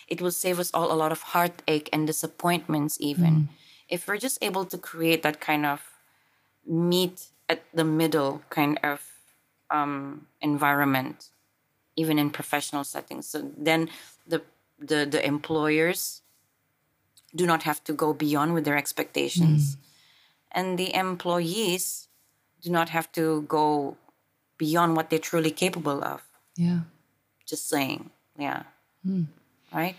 [0.07, 3.51] It would save us all a lot of heartache and disappointments even.
[3.91, 5.83] If we're just able to create that kind of
[6.67, 9.01] meet at the middle kind of
[9.71, 11.31] um, environment
[11.97, 13.27] even in professional settings.
[13.27, 13.89] So then
[14.27, 14.43] the
[14.79, 16.23] the the employers
[17.35, 19.77] do not have to go beyond with their expectations.
[19.77, 19.79] Mm.
[20.53, 22.09] And the employees
[22.63, 23.97] do not have to go
[24.57, 26.23] beyond what they're truly capable of.
[26.57, 26.81] Yeah.
[27.45, 28.11] just saying.
[28.39, 28.63] Yeah.
[29.05, 29.25] Hmm.
[29.73, 29.97] Right?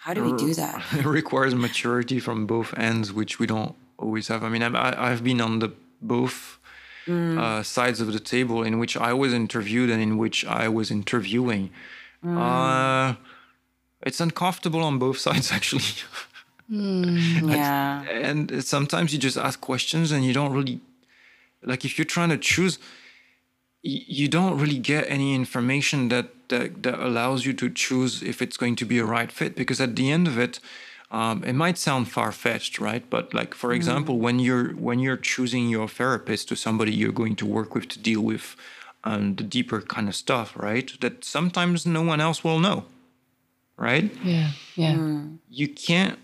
[0.00, 0.56] How do we do mm.
[0.56, 0.82] that?
[0.98, 4.44] It requires maturity from both ends, which we don't always have.
[4.44, 5.72] I mean, I'm- I, I've been on the
[6.06, 6.58] both
[7.08, 10.90] uh, sides of the table in which I was interviewed and in which I was
[10.90, 11.70] interviewing.
[12.26, 13.14] Uh,
[14.08, 15.84] it's uncomfortable on both sides, actually.
[16.68, 20.80] yeah and sometimes you just ask questions and you don't really
[21.62, 22.78] like if you're trying to choose
[23.82, 28.56] you don't really get any information that, that that allows you to choose if it's
[28.56, 30.58] going to be a right fit because at the end of it
[31.10, 33.08] um, it might sound far-fetched right?
[33.08, 37.36] But like for example when you're when you're choosing your therapist to somebody you're going
[37.36, 38.56] to work with to deal with
[39.04, 40.90] um, the deeper kind of stuff right?
[41.00, 42.84] That sometimes no one else will know
[43.76, 44.10] right?
[44.22, 44.50] Yeah.
[44.76, 44.92] Yeah.
[45.50, 46.18] you can't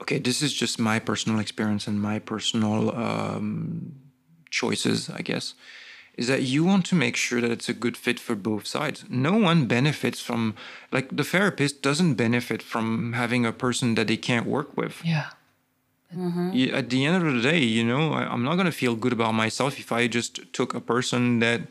[0.00, 3.92] okay this is just my personal experience and my personal um,
[4.50, 5.54] choices i guess
[6.16, 9.04] is that you want to make sure that it's a good fit for both sides
[9.08, 10.54] no one benefits from
[10.90, 15.28] like the therapist doesn't benefit from having a person that they can't work with Yeah.
[16.14, 16.52] Mm-hmm.
[16.52, 18.94] you, at the end of the day, you know, I, I'm not going to feel
[18.94, 21.62] good about myself if I just took a person that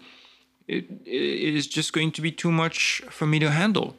[0.67, 3.95] it, it is just going to be too much for me to handle,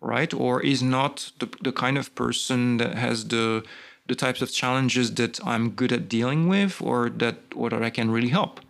[0.00, 0.32] right?
[0.32, 3.64] Or is not the, the kind of person that has the
[4.06, 7.90] the types of challenges that I'm good at dealing with, or that or that I
[7.90, 8.60] can really help.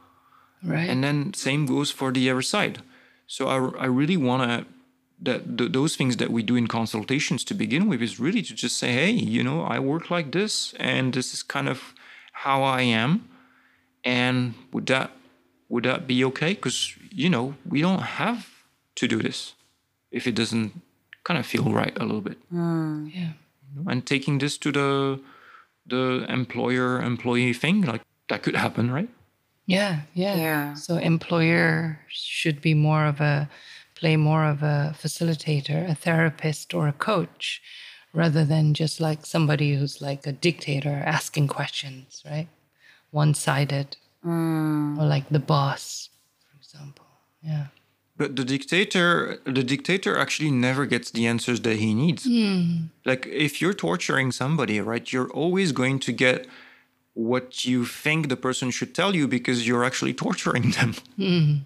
[0.65, 0.89] Right.
[0.89, 2.83] And then same goes for the other side.
[3.27, 4.67] So I, I really want to
[5.23, 8.55] that th- those things that we do in consultations to begin with is really to
[8.55, 11.95] just say, hey, you know, I work like this, and this is kind of
[12.33, 13.29] how I am,
[14.05, 15.13] and would that
[15.69, 16.55] would that be okay?
[16.55, 18.49] Because you know we don't have
[18.97, 19.55] to do this
[20.11, 20.83] if it doesn't
[21.25, 22.39] kind of feel right a little bit.
[22.51, 23.09] Hmm.
[23.15, 23.33] yeah.
[23.87, 25.21] And taking this to the
[25.87, 29.09] the employer employee thing, like that could happen, right?
[29.67, 30.37] Yeah, yeah.
[30.37, 30.75] Yeah.
[30.75, 33.49] So employer should be more of a
[33.95, 37.63] play more of a facilitator, a therapist or a coach
[38.13, 42.49] rather than just like somebody who's like a dictator asking questions, right?
[43.13, 43.97] One-sided.
[44.27, 44.99] Mm.
[44.99, 46.11] Or like the boss,
[46.51, 47.07] for example.
[47.43, 47.67] Yeah.
[48.17, 52.25] But the dictator, the dictator actually never gets the answers that he needs.
[52.25, 52.87] Hmm.
[53.05, 56.47] Like if you're torturing somebody, right, you're always going to get
[57.15, 60.95] what you think the person should tell you because you're actually torturing them.
[61.17, 61.57] Hmm.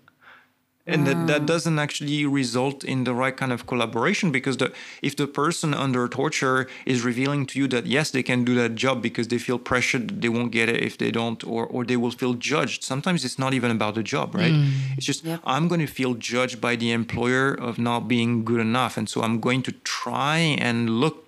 [0.89, 5.17] and that, that doesn't actually result in the right kind of collaboration because the if
[5.17, 9.03] the person under torture is revealing to you that yes they can do that job
[9.03, 12.13] because they feel pressured they won't get it if they don't or or they will
[12.13, 14.69] feel judged sometimes it's not even about the job right hmm.
[14.97, 15.41] it's just Yep.
[15.45, 19.23] i'm going to feel judged by the employer of not being good enough and so
[19.23, 21.26] i'm going to try and look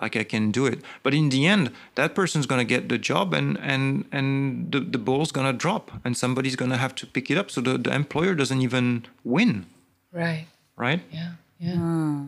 [0.00, 0.80] like I can do it.
[1.02, 4.98] But in the end, that person's gonna get the job and and and the, the
[4.98, 7.50] ball's gonna drop and somebody's gonna have to pick it up.
[7.50, 9.66] So the, the employer doesn't even win,
[10.12, 10.46] Right.
[10.76, 11.00] right?
[11.12, 11.32] Yeah.
[11.58, 11.74] Yeah.
[11.76, 12.24] Hmm.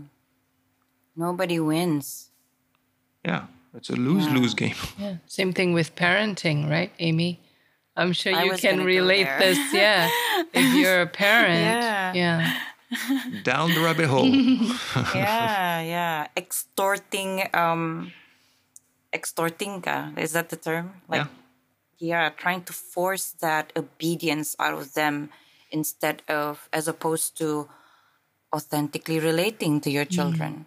[1.17, 2.29] Nobody wins.
[3.25, 3.47] Yeah.
[3.75, 4.75] It's a lose-lose game.
[4.99, 5.17] Yeah.
[5.27, 7.41] Same thing with parenting, right, Amy?
[7.97, 9.59] I'm sure I you can relate this.
[9.73, 10.09] Yeah.
[10.53, 11.61] if you're a parent.
[11.61, 12.13] Yeah.
[12.15, 12.59] Yeah.
[13.43, 14.27] Down the rabbit hole.
[15.15, 16.27] yeah, yeah.
[16.37, 18.13] Extorting, um,
[19.13, 20.13] extorting ka.
[20.17, 21.01] Is that the term?
[21.09, 21.27] Like,
[21.99, 22.31] yeah.
[22.37, 25.31] trying to force that obedience out of them
[25.71, 27.69] instead of, as opposed to
[28.53, 30.67] authentically relating to your children.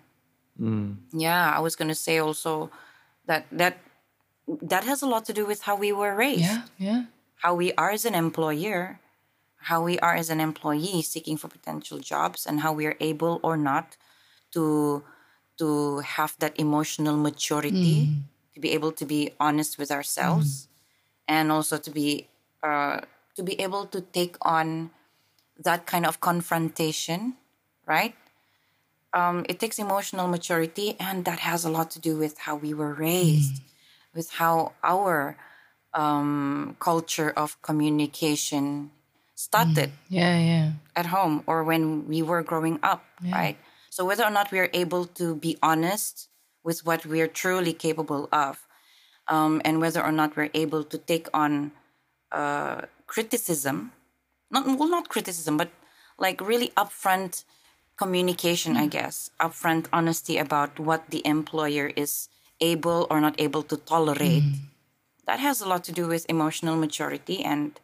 [1.14, 2.72] Yeah, I was gonna say also
[3.28, 3.78] that that
[4.48, 6.62] that has a lot to do with how we were raised Yeah.
[6.78, 7.02] Yeah.
[7.44, 9.00] how we are as an employer,
[9.66, 13.40] how we are as an employee seeking for potential jobs, and how we are able
[13.42, 13.98] or not
[14.54, 15.02] to
[15.58, 18.10] to have that emotional maturity
[18.54, 20.68] to be able to be honest with ourselves,
[21.28, 22.28] and also to be
[22.62, 23.02] uh,
[23.36, 24.92] to be able to take on
[25.64, 27.36] that kind of confrontation,
[27.88, 28.16] right?
[29.16, 32.74] Um, it takes emotional maturity, and that has a lot to do with how we
[32.76, 33.64] were raised,
[34.14, 35.38] with how our
[35.96, 38.92] um, culture of communication
[39.50, 40.36] started Yeah.
[40.52, 40.68] Yeah.
[40.96, 43.02] at home or when we were growing up,
[43.38, 43.58] right?
[43.96, 46.28] So whether or not we are able to be honest
[46.68, 48.54] with what we are truly capable of,
[49.34, 51.72] um, and whether or not we're able to take on
[52.32, 53.92] uh, criticism,
[54.52, 55.70] not well, not criticism, but
[56.18, 57.46] like really upfront
[57.98, 62.28] communication, I guess, upfront honesty about what the employer is
[62.60, 64.44] able or not able to tolerate.
[65.28, 67.80] That has a lot to do with emotional maturity and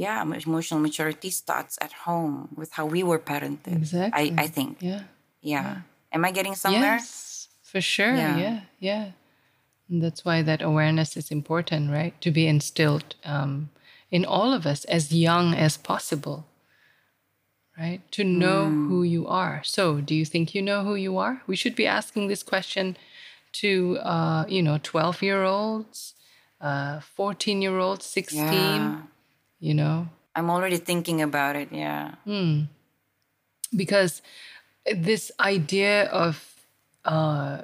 [0.00, 3.74] yeah, emotional maturity starts at home with how we were parented.
[3.82, 4.32] Exactly.
[4.38, 4.78] I, I think.
[4.80, 5.02] Yeah.
[5.42, 5.82] Yeah.
[6.10, 6.96] Am I getting somewhere?
[6.96, 8.14] Yes, for sure.
[8.14, 8.38] Yeah.
[8.38, 9.04] Yeah, yeah.
[9.90, 12.14] And that's why that awareness is important, right?
[12.22, 13.68] To be instilled um,
[14.10, 16.46] in all of us as young as possible,
[17.76, 18.00] right?
[18.12, 19.60] To know who you are.
[19.64, 21.42] So, do you think you know who you are?
[21.46, 22.96] We should be asking this question
[23.60, 26.14] to, uh, you know, 12 year olds,
[26.60, 29.02] 14 year olds, 16, Yeah.
[29.60, 31.68] You know, I'm already thinking about it.
[31.70, 32.14] Yeah.
[33.76, 34.22] because
[34.94, 36.54] this idea of
[37.04, 37.62] uh,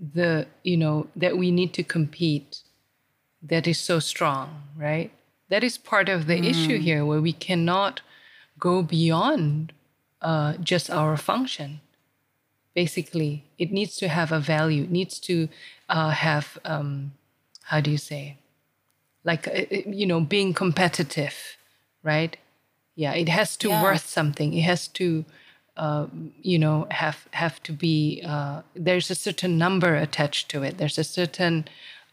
[0.00, 2.60] the you know that we need to compete
[3.42, 5.10] that is so strong right?
[5.48, 8.00] That is part of the issue here where we cannot
[8.58, 9.72] go beyond
[10.22, 11.80] uh, just our function
[12.74, 13.44] basically.
[13.58, 14.84] It needs to have a value.
[14.84, 15.48] It needs to
[15.90, 17.12] uh, have um,
[17.64, 18.38] how do you say
[19.24, 21.56] like uh, uh, you know being competitive
[22.02, 22.36] right?
[22.94, 23.82] Yeah it has to Yeah.
[23.82, 24.52] worth something.
[24.54, 25.24] It has to
[25.76, 26.06] uh,
[26.42, 30.78] you know have have to be uh, there's a certain number attached to it.
[30.78, 31.66] There's a certain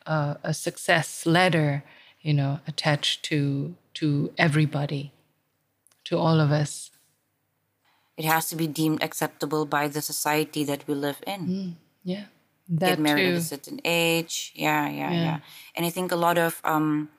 [0.06, 1.84] uh, a success ladder
[2.22, 5.12] you know attached to to everybody
[6.06, 6.92] to all of us.
[8.18, 11.78] It has to be deemed acceptable by the society that we live in.
[12.04, 12.26] yeah
[12.70, 14.52] that Get married too at a certain age.
[14.56, 15.24] Yeah, yeah, Yeah.
[15.24, 15.40] yeah.
[15.76, 17.10] And I think a lot of um,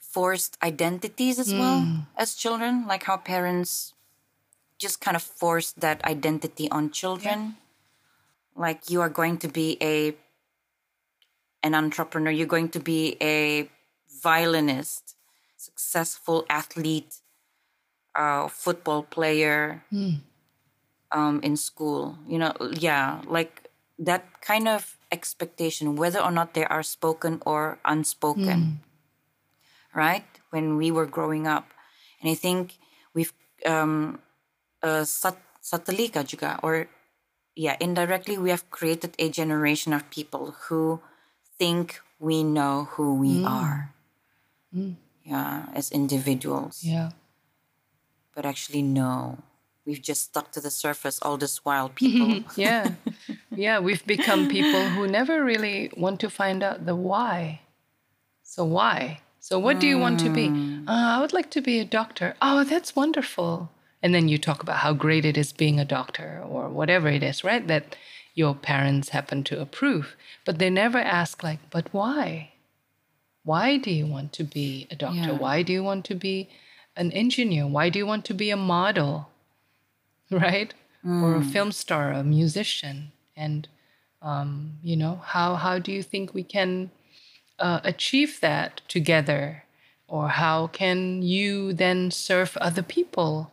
[0.00, 3.94] forced identities as well as children, like how parents
[4.78, 7.56] just kind of force that identity on children.
[8.56, 10.14] Like you are going to be a
[11.62, 13.68] an entrepreneur, you're going to be a
[14.22, 15.16] violinist,
[15.56, 17.16] successful athlete,
[18.14, 19.82] uh, football player
[21.12, 22.18] um, in school.
[22.28, 23.63] You know, yeah, like
[23.98, 28.80] that kind of expectation, whether or not they are spoken or unspoken,
[29.94, 30.24] right?
[30.50, 31.70] When we were growing up,
[32.20, 32.78] and I think
[33.14, 33.32] we've
[33.66, 34.18] um,
[34.82, 35.06] uh,
[35.62, 36.88] satalika juga, or
[37.54, 41.00] yeah, indirectly we have created a generation of people who
[41.58, 43.94] think we know who we are.
[45.24, 46.82] Yeah, as individuals.
[46.82, 47.10] Yeah.
[48.34, 49.38] But actually no.
[49.86, 52.42] We've just stuck to the surface all this while people.
[52.56, 52.98] Yeah
[53.56, 57.60] yeah we've become people who never really want to find out the why
[58.42, 60.46] so why so what do you want to be
[60.88, 63.70] uh, i would like to be a doctor oh that's wonderful
[64.02, 67.22] and then you talk about how great it is being a doctor or whatever it
[67.22, 67.96] is right that
[68.34, 72.50] your parents happen to approve but they never ask like but why
[73.44, 75.38] why do you want to be a doctor Yeah.
[75.38, 76.48] why do you want to be
[76.96, 77.66] an engineer?
[77.66, 79.28] Why do you want to be a model?
[80.30, 80.72] Right?
[81.06, 83.12] Or a film star, a musician?
[83.36, 83.68] And,
[84.22, 86.90] um, you know, how, how do you think we can
[87.58, 89.64] uh, achieve that together?
[90.06, 93.50] Or how can you then serve other people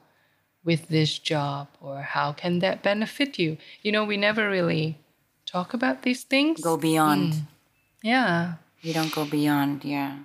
[0.64, 1.68] with this job?
[1.82, 3.58] Or how can that benefit you?
[3.82, 4.98] You know, we never really
[5.46, 6.62] talk about these things.
[6.62, 7.48] Go beyond.
[8.04, 8.56] Yeah.
[8.82, 9.84] You don't go beyond.
[9.86, 10.20] Yeah.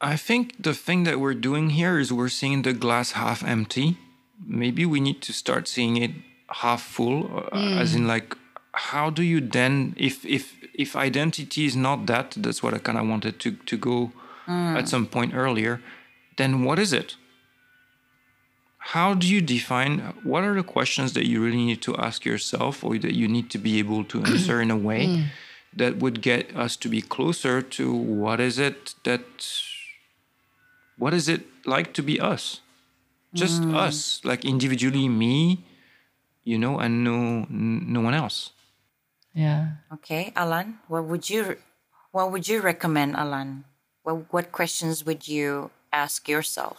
[0.00, 3.98] I think the thing that we're doing here is we're seeing the glass half empty.
[4.44, 6.12] Maybe we need to start seeing it
[6.48, 8.36] half full, uh, as in like,
[8.72, 12.98] how do you then, if if if identity is not that, that's what I kind
[12.98, 14.12] of wanted to to go
[14.46, 14.78] mm.
[14.78, 15.80] at some point earlier.
[16.36, 17.16] Then what is it?
[18.78, 19.98] How do you define?
[20.22, 23.50] What are the questions that you really need to ask yourself, or that you need
[23.50, 25.24] to be able to answer in a way mm.
[25.76, 29.24] that would get us to be closer to what is it that
[30.96, 32.60] what is it like to be us
[33.32, 33.74] just mm.
[33.74, 35.64] us like individually me
[36.44, 38.50] you know and no no one else
[39.34, 39.68] Yeah.
[39.92, 40.78] Okay, Alan.
[40.88, 41.56] What would you
[42.12, 43.64] What would you recommend, Alan?
[44.02, 46.78] What What questions would you ask yourself?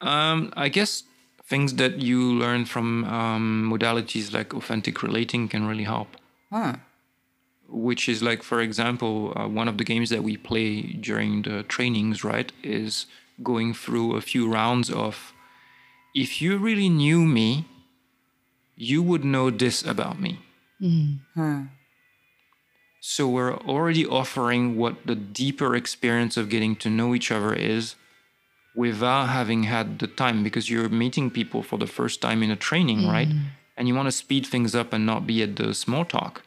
[0.00, 1.02] um i guess
[1.44, 6.16] things that you learn from um, modalities like authentic relating can really help
[7.68, 11.62] which is like for example uh, one of the games that we play during the
[11.64, 13.06] trainings right is
[13.42, 15.32] going through a few rounds of
[16.14, 17.66] if you really knew me
[18.76, 20.38] you would know this about me
[20.80, 21.70] Mm.
[23.00, 27.96] so we're already offering what the deeper experience of getting to know each other is
[28.78, 32.56] without having had the time because you're meeting people for the first time in a
[32.56, 33.10] training mm.
[33.10, 33.28] right?
[33.76, 36.42] And you want to speed things up and not be at the small talk.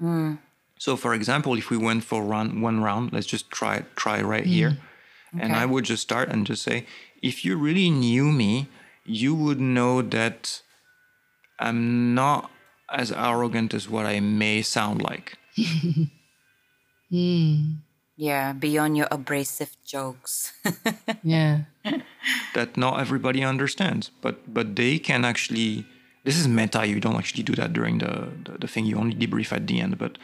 [0.00, 0.34] Hmm.
[0.78, 4.44] So, for example, if we went for round, one round, let's just try try right
[4.44, 4.54] mm.
[4.58, 4.78] here,
[5.38, 6.86] and I would just start and just say,
[7.20, 8.68] if you really knew me,
[9.04, 10.62] you would know that
[11.58, 12.50] I'm not
[12.90, 15.36] as arrogant as what I may sound like.
[18.16, 20.52] Yeah, beyond your abrasive jokes.
[21.22, 21.60] Yeah.
[22.54, 25.86] that not everybody understands, but but they can actually.
[26.24, 26.84] This is meta.
[26.86, 28.86] You don't actually do that during the the, the thing.
[28.86, 30.18] You only debrief at the end, but.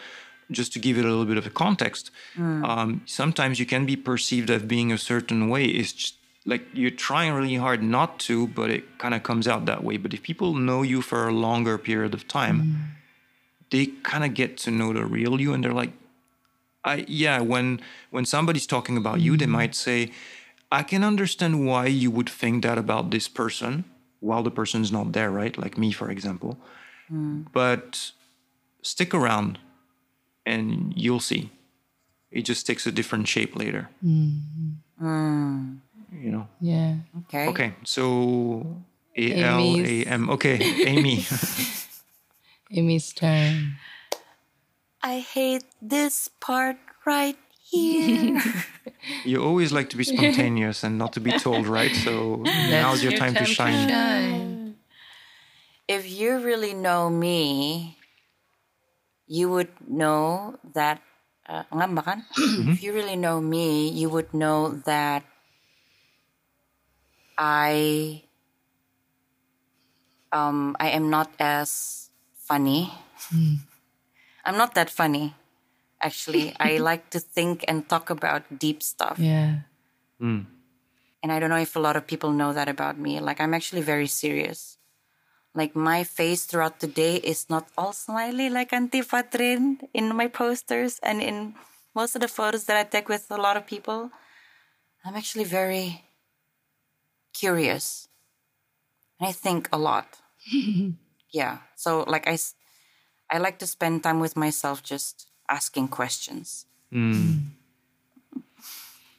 [0.50, 3.96] Just to give it a little bit of a context, um, sometimes you can be
[3.96, 5.64] perceived as being a certain way.
[5.64, 6.16] It's just
[6.46, 9.96] like you're trying really hard not to, but it kind of comes out that way.
[9.96, 12.76] But if people know you for a longer period of time, mm.
[13.70, 15.92] they kind of get to know the real you, and they're like,
[16.84, 17.80] I yeah, when
[18.10, 19.50] when somebody's talking about you, they mm.
[19.50, 20.10] might say,
[20.70, 23.84] I can understand why you would think that about this person
[24.20, 25.56] while the person's not there, right?
[25.56, 26.58] Like me, for example.
[27.10, 27.46] Mm.
[27.52, 28.12] But
[28.82, 29.58] stick around
[30.46, 31.50] and you'll see.
[32.30, 33.90] It just takes a different shape later.
[34.04, 35.74] Mm-hmm.
[36.14, 36.48] You know.
[36.60, 36.96] Yeah.
[37.26, 37.48] okay.
[37.48, 38.84] Okay, so
[39.16, 40.30] A L A M.
[40.30, 41.26] Okay, Amy.
[42.70, 43.76] Amy's turn.
[45.02, 48.40] I hate this part right here.
[49.24, 51.94] you always like to be spontaneous and not to be told, right?
[51.94, 52.36] So
[52.72, 53.88] now's your, time, to shine.
[53.88, 54.76] shine.
[55.86, 57.98] if you really know me,
[59.26, 61.02] you would know that.
[61.44, 62.24] Uh, ngamba kan?
[62.72, 65.28] If you really know me, you would know that
[67.38, 68.24] I
[70.32, 72.92] um I am not as funny.
[74.44, 75.34] I'm not that funny.
[76.00, 79.18] Actually, I like to think and talk about deep stuff.
[79.18, 79.64] Yeah.
[81.22, 83.18] And I don't know if a lot of people know that about me.
[83.18, 84.76] Like, I'm actually very serious.
[85.54, 90.28] Like, my face throughout the day is not all smiley like Auntie Fatrin in my
[90.28, 91.54] posters and in
[91.94, 94.10] most of the photos that I take with a lot of people.
[95.04, 96.04] I'm actually very
[97.34, 98.08] curious.
[99.20, 100.18] And I think a lot.
[101.32, 101.58] yeah.
[101.76, 102.38] So, like, I,
[103.30, 106.66] I like to spend time with myself just asking questions.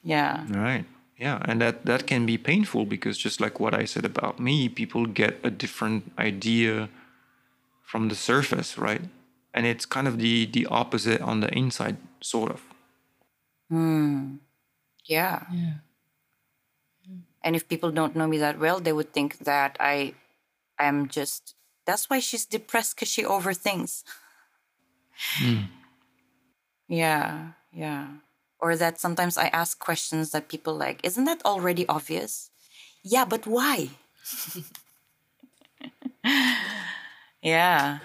[0.03, 0.45] Yeah.
[0.49, 0.85] Right.
[1.17, 4.67] Yeah, and that that can be painful because just like what I said about me,
[4.69, 6.89] people get a different idea
[7.83, 9.01] from the surface, right?
[9.53, 12.61] And it's kind of the the opposite on the inside, sort of.
[13.69, 14.35] Hmm.
[15.05, 15.43] Yeah.
[15.51, 15.73] Yeah.
[17.45, 20.15] And if people don't know me that well, they would think that I
[20.79, 21.53] am just.
[21.85, 24.03] That's why she's depressed because she overthinks.
[26.87, 28.07] Yeah, yeah.
[28.59, 32.49] Or that sometimes I ask questions that people like, isn't that already obvious?
[33.03, 33.89] Yeah, but why?
[37.43, 37.99] yeah.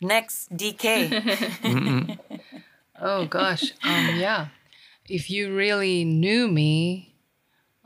[0.00, 2.18] Next, DK.
[3.00, 3.72] Oh gosh.
[3.84, 4.48] Um yeah.
[5.08, 7.07] If you really knew me,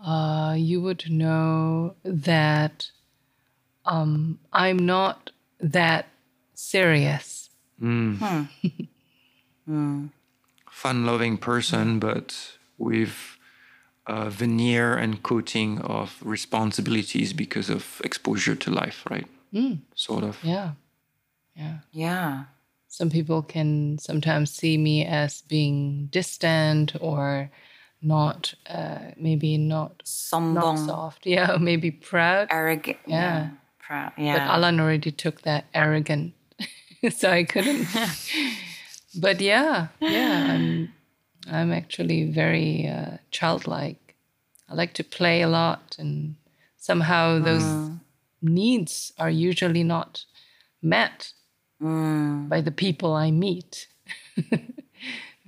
[0.04, 2.90] uh, you would know that
[3.84, 5.30] um, I'm not
[5.60, 6.06] that
[6.54, 7.50] serious.
[10.70, 13.36] Fun-loving person, but with
[14.06, 19.26] a veneer and coating of responsibilities because of exposure to life, right?
[19.94, 20.38] Sort of.
[20.42, 20.72] Yeah.
[21.54, 21.78] Yeah.
[21.92, 22.44] Yeah.
[22.88, 27.50] Some people can sometimes see me as being distant or
[28.02, 30.02] not, uh, maybe not,
[30.54, 31.26] not soft.
[31.26, 32.48] Yeah, maybe proud.
[32.50, 32.98] arrogant.
[33.06, 33.50] Yeah.
[33.78, 34.12] Proud.
[34.16, 34.52] But Yeah.
[34.54, 36.34] Alan already took that arrogant,
[37.10, 37.86] so I couldn't.
[39.20, 40.92] but yeah, yeah, I'm,
[41.50, 44.16] I'm actually very uh, childlike.
[44.68, 46.36] I like to play a lot, and
[46.76, 47.90] somehow those
[48.40, 50.24] needs are usually not
[50.80, 51.32] met
[52.48, 53.88] by the people I meet.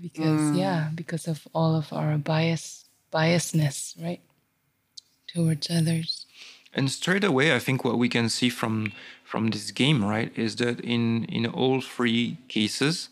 [0.05, 4.21] Because yeah, because of all of our bias biasness, right,
[5.27, 6.27] towards others.
[6.75, 8.93] And straight away, I think what we can see from
[9.25, 13.09] from this game, right, is that in in all three cases,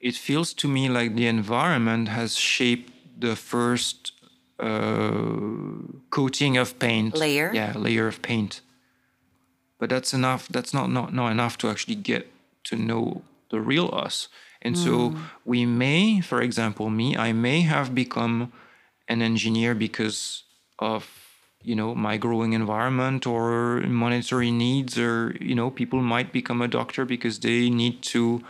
[0.00, 4.12] it feels to me like the environment has shaped the first
[4.60, 5.20] uh,
[6.10, 7.50] coating of paint Layer?
[7.52, 8.60] Yeah, layer of paint.
[9.78, 10.46] But that's enough.
[10.48, 12.30] That's not not not enough to actually get
[12.64, 14.28] to know the real us.
[14.64, 18.52] And so we may, for example, me, I may have become
[19.08, 20.44] an engineer because
[20.78, 21.08] of
[21.62, 26.68] you know my growing environment or monetary needs or you know people might become a
[26.68, 28.42] doctor because they need to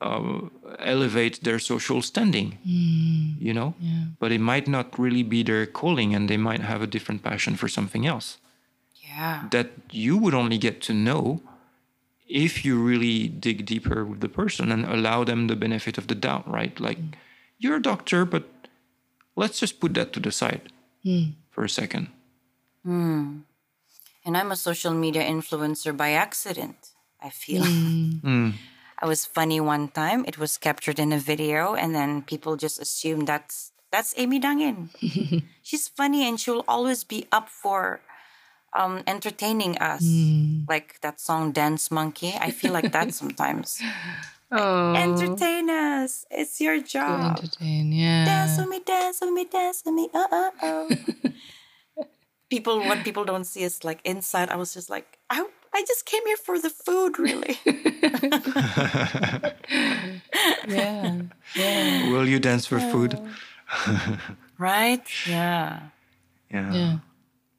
[0.00, 0.40] uh,
[0.78, 2.58] elevate their social standing
[3.38, 3.74] you know?
[4.18, 7.56] But it might not really be their calling and they might have a different passion
[7.56, 8.38] for something else.
[9.16, 9.46] Yeah.
[9.50, 11.40] that you would only get to know
[12.26, 16.14] if you really dig deeper with the person and allow them the benefit of the
[16.14, 16.78] doubt, right?
[16.80, 17.14] Like, mm.
[17.58, 18.44] you're a doctor, but
[19.36, 20.72] let's just put that to the side
[21.04, 21.34] mm.
[21.50, 22.08] for a second.
[22.82, 23.40] Hmm.
[24.24, 26.76] And I'm a social media influencer by accident,
[27.20, 27.62] I feel.
[27.62, 28.20] Mm.
[28.24, 28.50] Hmm.
[29.00, 30.24] I was funny one time.
[30.26, 34.88] It was captured in a video, and then people just assumed that's that's Amy Dangin.
[35.62, 38.00] She's funny and she'll always be up for
[38.74, 40.04] um, entertaining us.
[40.68, 42.34] Like that song Dance Monkey.
[42.38, 43.80] I feel like that sometimes.
[44.52, 46.26] Oh, Entertain us.
[46.30, 47.38] It's your to job.
[47.38, 48.24] entertain, yeah.
[48.24, 50.08] Dance with me, dance with me, dance with me.
[50.14, 50.88] Uh uh oh.
[52.50, 54.50] people, what people don't see is like inside.
[54.50, 57.58] I was just like, I, I just came here for the food, really.
[60.68, 61.22] yeah,
[61.56, 63.18] yeah, Will you dance for food?
[64.58, 65.02] right?
[65.26, 65.80] Yeah.
[66.50, 66.72] Yeah.
[66.72, 66.98] yeah.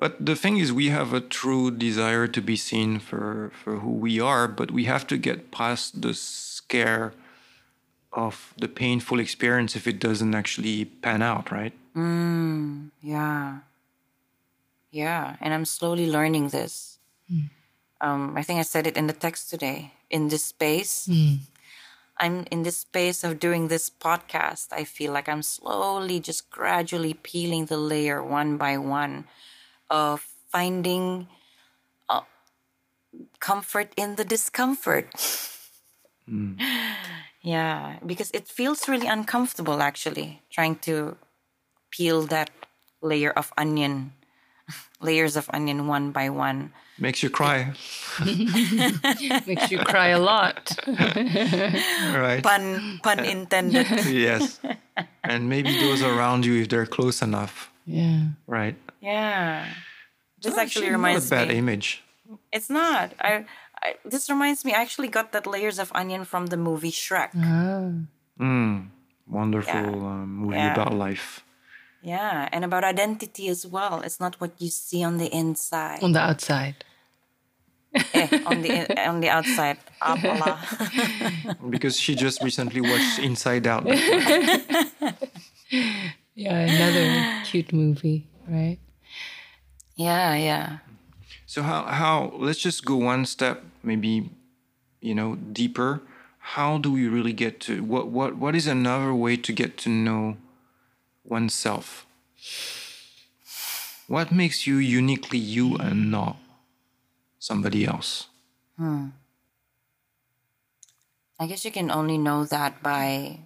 [0.06, 3.90] But the thing is, we have a true desire to be seen for, for who
[3.90, 7.14] we are, but we have to get past the scare
[8.14, 11.74] of the painful experience if it doesn't actually pan out, right?
[11.98, 13.62] Mm, yeah.
[14.92, 15.38] Yeah.
[15.42, 17.00] And I'm slowly learning this.
[17.28, 17.50] Mm.
[18.00, 19.94] Um, I think I said it in the text today.
[20.12, 21.40] In this space, mm.
[22.20, 24.68] I'm in this space of doing this podcast.
[24.72, 29.26] I feel like I'm slowly, just gradually peeling the layer one by one
[29.90, 31.28] of finding
[32.10, 32.22] uh,
[33.40, 35.10] comfort in the discomfort.
[37.46, 41.16] Yeah, because it feels really uncomfortable actually trying to
[41.92, 42.50] peel that
[43.02, 44.14] layer of onion,
[45.02, 46.74] layers of onion one by one.
[46.98, 47.74] Makes you cry,
[48.26, 50.74] Makes you cry a lot.
[50.88, 52.42] right?
[52.42, 53.86] Pun pun intended.
[54.10, 54.60] yes.
[55.24, 58.22] And maybe those around you, if they're close enough, yeah.
[58.48, 58.76] right?
[59.02, 59.66] Yeah.
[60.42, 61.56] This It's actually not reminds a bad me.
[61.58, 62.04] image.
[62.52, 63.14] It's not.
[63.22, 63.46] I,
[63.82, 64.74] I this reminds me.
[64.74, 67.32] I actually got that layers of onion from the movie Shrek.
[68.40, 68.88] Mm,
[69.28, 70.12] wonderful Yeah.
[70.12, 70.74] um, movie Yeah.
[70.74, 71.42] about life.
[72.02, 74.02] Yeah, and about identity as well.
[74.02, 76.04] It's not what you see on the inside.
[76.04, 76.84] On the outside.
[78.14, 79.78] eh, on the on the outside.
[80.02, 80.58] Apala.
[81.74, 83.88] Because she just recently watched Inside Out.
[86.36, 88.78] Yeah, another cute movie, right?
[89.96, 90.78] yeah, yeah.
[91.46, 94.30] So how how let's just go one step maybe
[95.00, 96.02] you know deeper.
[96.56, 99.90] How do we really get to what what what is another way to get to
[99.90, 100.38] know
[101.24, 102.06] oneself?
[104.08, 106.38] What makes you uniquely you and not
[107.40, 108.28] somebody else?
[108.78, 109.16] Hmm.
[111.40, 113.40] I guess you can only know that by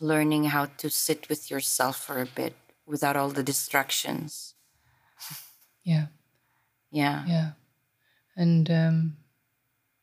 [0.00, 2.54] learning how to sit with yourself for a bit
[2.86, 4.54] without all the distractions.
[5.84, 6.06] Yeah,
[6.90, 7.24] Yeah.
[7.26, 7.50] yeah.
[8.36, 9.16] And um,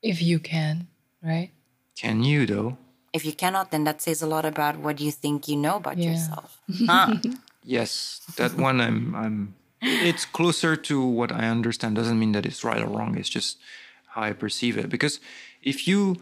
[0.02, 0.88] if you can,
[1.22, 1.52] right?
[1.96, 2.78] Can you though?
[3.14, 5.98] If you cannot, then that says a lot about what you think you know about
[5.98, 6.12] Yeah.
[6.12, 6.60] yourself.
[6.88, 7.14] Huh?
[7.64, 11.96] yes, that one I'm I'm it's closer to what I understand.
[11.96, 13.18] Doesn't mean that it's right or wrong.
[13.18, 13.58] It's just
[14.16, 14.89] how I perceive it.
[14.89, 15.20] Because
[15.62, 16.18] if you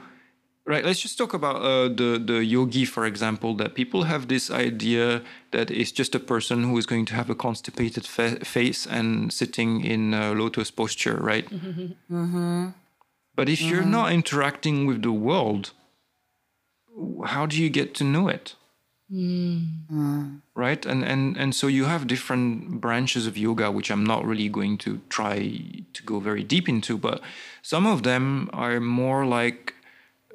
[0.66, 3.56] right, let's just talk about uh, the the yogi, for example.
[3.56, 7.30] That people have this idea that it's just a person who is going to have
[7.30, 11.50] a constipated fa- face and sitting in a lotus posture, right?
[11.50, 12.16] Mm-hmm, mm-hmm.
[12.16, 12.70] Mm-hmm.
[13.36, 15.72] But if you're not interacting with the world,
[17.26, 18.56] how do you get to know it?
[19.10, 19.60] Hmm.
[19.92, 20.42] Mm.
[20.56, 20.86] Right?
[20.86, 24.78] And, and and so you have different branches of yoga, which I'm not really going
[24.80, 25.38] to try
[25.94, 27.22] to go very deep into, but
[27.62, 29.74] some of them are more like,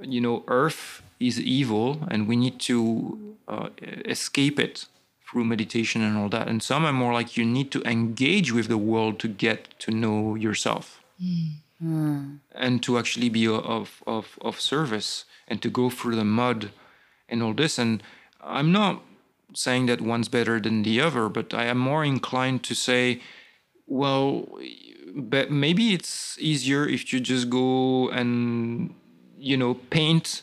[0.01, 3.68] you know, earth is evil and we need to uh,
[4.05, 4.86] escape it
[5.26, 6.49] through meditation and all that.
[6.49, 9.90] And some are more like you need to engage with the world to get to
[9.90, 11.01] know yourself
[12.55, 16.70] and to actually be of, of, of service and to go through the mud
[17.28, 17.78] and all this.
[17.78, 18.03] And
[18.40, 19.03] I'm not
[19.55, 23.20] saying that one's better than the other, but I am more inclined to say,
[23.86, 24.49] well,
[25.14, 28.94] but maybe it's easier if you just go and
[29.39, 30.43] you know paint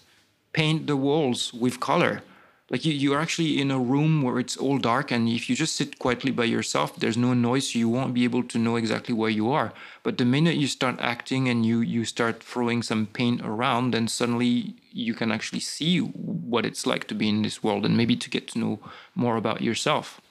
[0.54, 2.22] paint the walls with color.
[2.70, 5.76] Like you, you're actually in a room where it's all dark and if you just
[5.76, 9.30] sit quietly by yourself there's no noise you won't be able to know exactly where
[9.30, 9.74] you are.
[10.02, 14.08] But the minute you start acting and you you start throwing some paint around then
[14.08, 18.16] suddenly you can actually see what it's like to be in this world and maybe
[18.16, 18.80] to get to know
[19.16, 20.22] more about yourself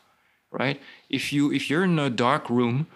[0.52, 0.80] right?
[1.08, 2.86] If you if you're in a dark room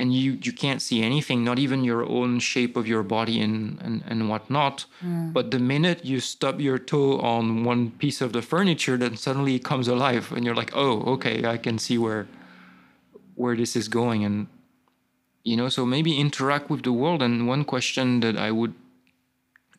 [0.00, 3.78] and you you can't see anything not even your own shape of your body and
[3.84, 4.86] and, and whatnot.
[5.00, 5.30] Hmm.
[5.36, 9.54] But the minute you stub your toe on one piece of the furniture then suddenly
[9.54, 12.26] it comes alive and you're like oh okay i can see where
[13.34, 14.24] where this is going.
[14.24, 14.46] And
[15.44, 17.20] you know so maybe interact with the world.
[17.22, 18.74] And one question that i would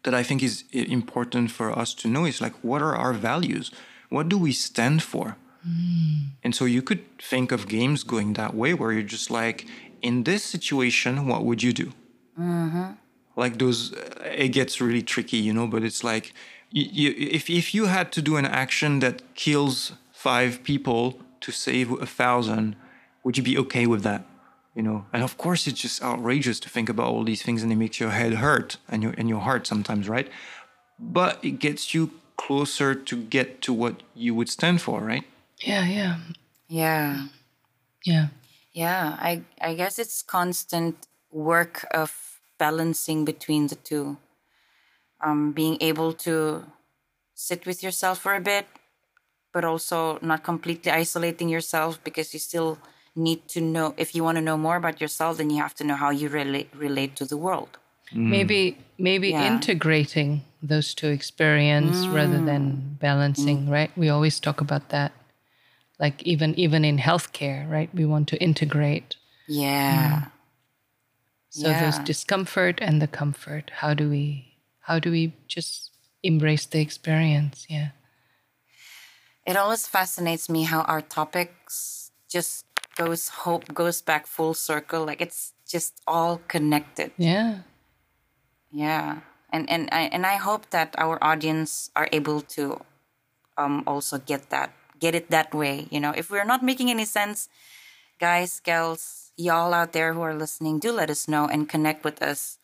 [0.03, 3.71] that i think is important for us to know is like what are our values?
[4.09, 5.37] What do we stand for?
[5.63, 6.31] Hmm.
[6.43, 9.67] And so you could think of games going that way where you're just like,
[10.01, 11.93] in this situation, what would you do?
[13.35, 16.33] Like those, uh, it gets really tricky, you know, but it's like,
[16.71, 21.51] you, you, if, if you had to do an action that kills five people to
[21.51, 22.75] save a thousand,
[23.23, 24.25] would you be okay with that?
[24.75, 27.71] You know, and of course, it's just outrageous to think about all these things and
[27.71, 30.29] it makes your head hurt and your, and your heart sometimes, right?
[30.97, 35.23] But it gets you closer to get to what you would stand for, right?
[35.59, 36.17] Yeah, yeah,
[36.67, 37.27] Yeah.
[38.05, 38.27] yeah.
[38.73, 44.17] Yeah, I I guess it's constant work of balancing between the two.
[45.23, 46.63] Um, being able to
[47.35, 48.65] sit with yourself for a bit,
[49.53, 52.79] but also not completely isolating yourself because you still
[53.15, 55.83] need to know if you want to know more about yourself, then you have to
[55.83, 57.77] know how you relate relate to the world.
[58.13, 58.29] Mm.
[58.29, 59.47] Maybe maybe Yeah.
[59.47, 62.45] integrating those two experience rather mm.
[62.45, 63.71] than balancing, mm.
[63.71, 63.91] right?
[63.97, 65.11] We always talk about that.
[66.01, 67.93] Like even even in healthcare, right?
[67.93, 69.15] We want to integrate.
[69.47, 70.33] Yeah.
[71.51, 73.69] So there's discomfort and the comfort.
[73.85, 75.91] How do we how do we just
[76.23, 77.67] embrace the experience?
[77.69, 77.89] Yeah.
[79.45, 85.05] It always fascinates me how our topics just goes hope goes back full circle.
[85.05, 87.11] Like it's just all connected.
[87.17, 87.59] Yeah.
[88.71, 89.21] Yeah,
[89.51, 92.79] and and I and I hope that our audience are able to
[93.57, 94.71] um also get that
[95.01, 95.87] get it that way.
[95.91, 97.49] You know, if we're not making any sense,
[98.19, 102.21] guys, gals, y'all out there who are listening, do let us know and connect with
[102.21, 102.57] us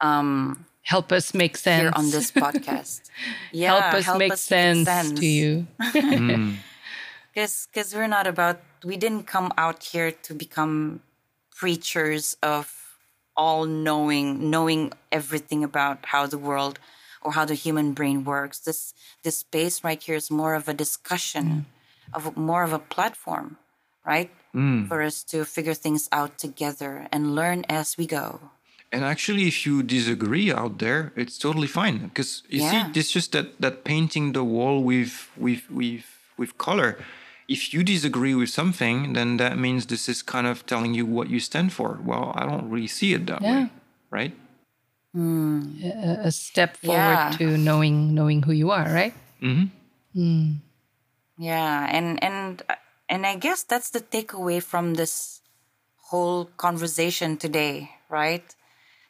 [0.00, 1.82] um Help us make sense.
[1.82, 3.10] here on this podcast.
[3.52, 5.66] Yeah, help us make sense, to you.
[7.34, 11.00] because because we're not about we didn't come out here to become
[11.54, 12.96] preachers of
[13.36, 16.78] all knowing knowing everything about how the world
[17.22, 20.74] or how the human brain works this this space right here is more of a
[20.74, 21.64] discussion mm.
[22.16, 23.56] of more of a platform
[24.04, 24.86] right mm.
[24.88, 28.50] for us to figure things out together and learn as we go
[28.90, 32.70] And actually, if you disagree out there, it's totally fine because you Yeah.
[32.70, 36.04] see, it's just that that painting the wall with with with
[36.40, 36.96] with color.
[37.48, 41.28] If you disagree with something, then that means this is kind of telling you what
[41.28, 41.98] you stand for.
[42.04, 43.68] Well, I don't really see it that way,
[44.10, 44.32] right?
[45.16, 45.82] Mm.
[45.82, 47.30] a, a step forward Yeah.
[47.38, 49.14] to knowing knowing who you are, right?
[50.12, 50.60] Hmm.
[51.38, 52.74] Yeah, and and uh,
[53.08, 55.40] and I guess that's the takeaway from this
[56.10, 58.44] whole conversation today, right?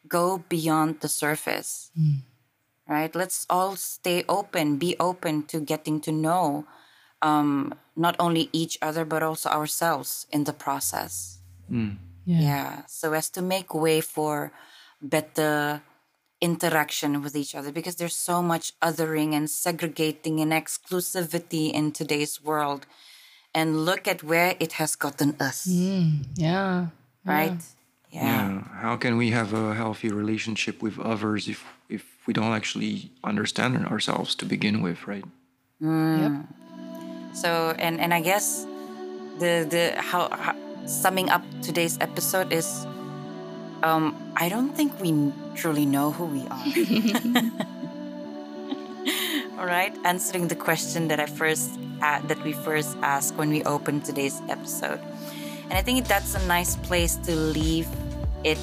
[0.08, 1.90] Go beyond the surface.
[1.98, 2.22] Mm.
[2.88, 3.14] Right?
[3.14, 6.66] Let's all stay open, be open to getting to know
[7.22, 11.38] um not only each other but also ourselves in the process.
[12.24, 12.82] Yeah.
[12.86, 14.52] So as to make way for
[15.00, 15.82] better
[16.40, 22.42] interaction with each other because there's so much othering and segregating and exclusivity in today's
[22.42, 22.86] world.
[23.54, 26.86] and look at where it has gotten us, Mm, yeah.
[27.24, 27.56] right?
[28.12, 28.24] Yeah.
[28.28, 28.62] Yeah.
[28.84, 33.72] How can we have a healthy relationship with others if if we don't actually understand
[33.88, 35.24] ourselves to begin with, right?
[35.80, 36.32] Yep.
[37.32, 38.66] So and and I guess
[39.40, 40.54] the the how, how
[40.86, 42.86] summing up today's episode is
[43.82, 46.64] um I don't think we truly know who we are.
[49.58, 51.70] All right, answering the question that I first
[52.02, 55.00] uh, that we first asked when we opened today's episode,
[55.66, 57.88] and I think that's a nice place to leave
[58.44, 58.58] it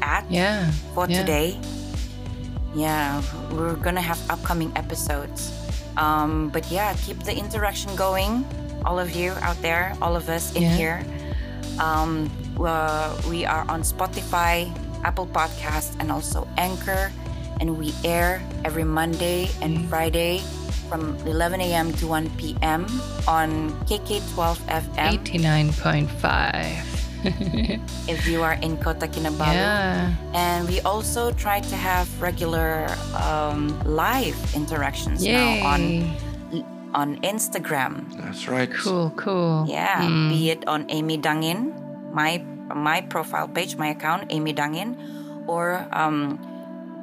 [0.00, 0.70] at Yeah.
[0.94, 1.20] for yeah.
[1.20, 1.60] today.
[2.74, 3.20] Yeah,
[3.52, 5.52] we're gonna have upcoming episodes.
[5.96, 8.44] Um, but yeah, keep the interaction going,
[8.84, 10.76] all of you out there, all of us in Yeah.
[10.76, 10.98] here.
[11.80, 12.28] Um,
[12.60, 14.70] uh, we are on Spotify,
[15.04, 17.12] Apple Podcast, and also Anchor,
[17.60, 19.88] and we air every Monday and.
[19.88, 20.40] Friday
[20.88, 21.92] from 11 a.m.
[21.98, 22.86] to 1 p.m.
[23.26, 25.18] on KK12 FM.
[25.18, 26.94] 89.5.
[28.08, 29.50] If you are in Kota Kinabalu.
[29.54, 30.14] yeah.
[30.34, 32.86] And we also try to have regular
[33.18, 36.06] um, live interactions now on
[36.94, 38.06] on Instagram.
[38.22, 38.70] That's right.
[38.70, 39.66] Cool, cool.
[39.68, 40.30] Yeah, Mm.
[40.30, 41.74] be it on Amy Dangin,
[42.16, 42.40] my
[42.72, 44.96] my profile page, my account, Amy Dangin,
[45.46, 46.40] or um,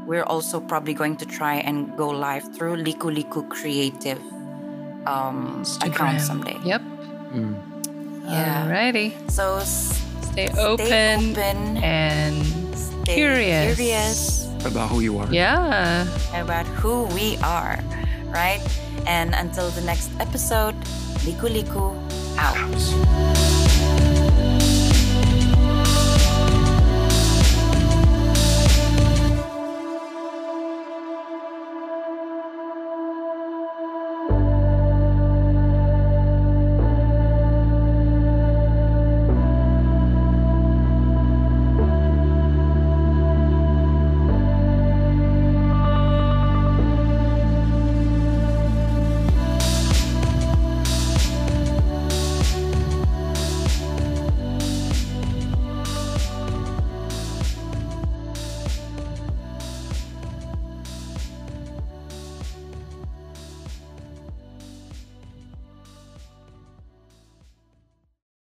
[0.09, 4.19] we're also probably going to try and go live through Liku Liku Creative
[5.05, 6.57] um, account someday.
[6.65, 6.81] Yep.
[7.31, 7.53] Mm.
[8.25, 8.65] Yeah.
[8.65, 9.13] Alrighty.
[9.29, 10.01] So s-
[10.33, 12.41] Stay stay open, open, and
[12.73, 13.75] stay curious.
[13.77, 15.29] curious About who you are.
[15.29, 16.09] yeah.
[16.33, 17.77] about who we are,
[18.33, 18.63] right?
[19.05, 20.73] And until the next episode,
[21.27, 21.93] Liku Liku
[22.41, 23.62] out.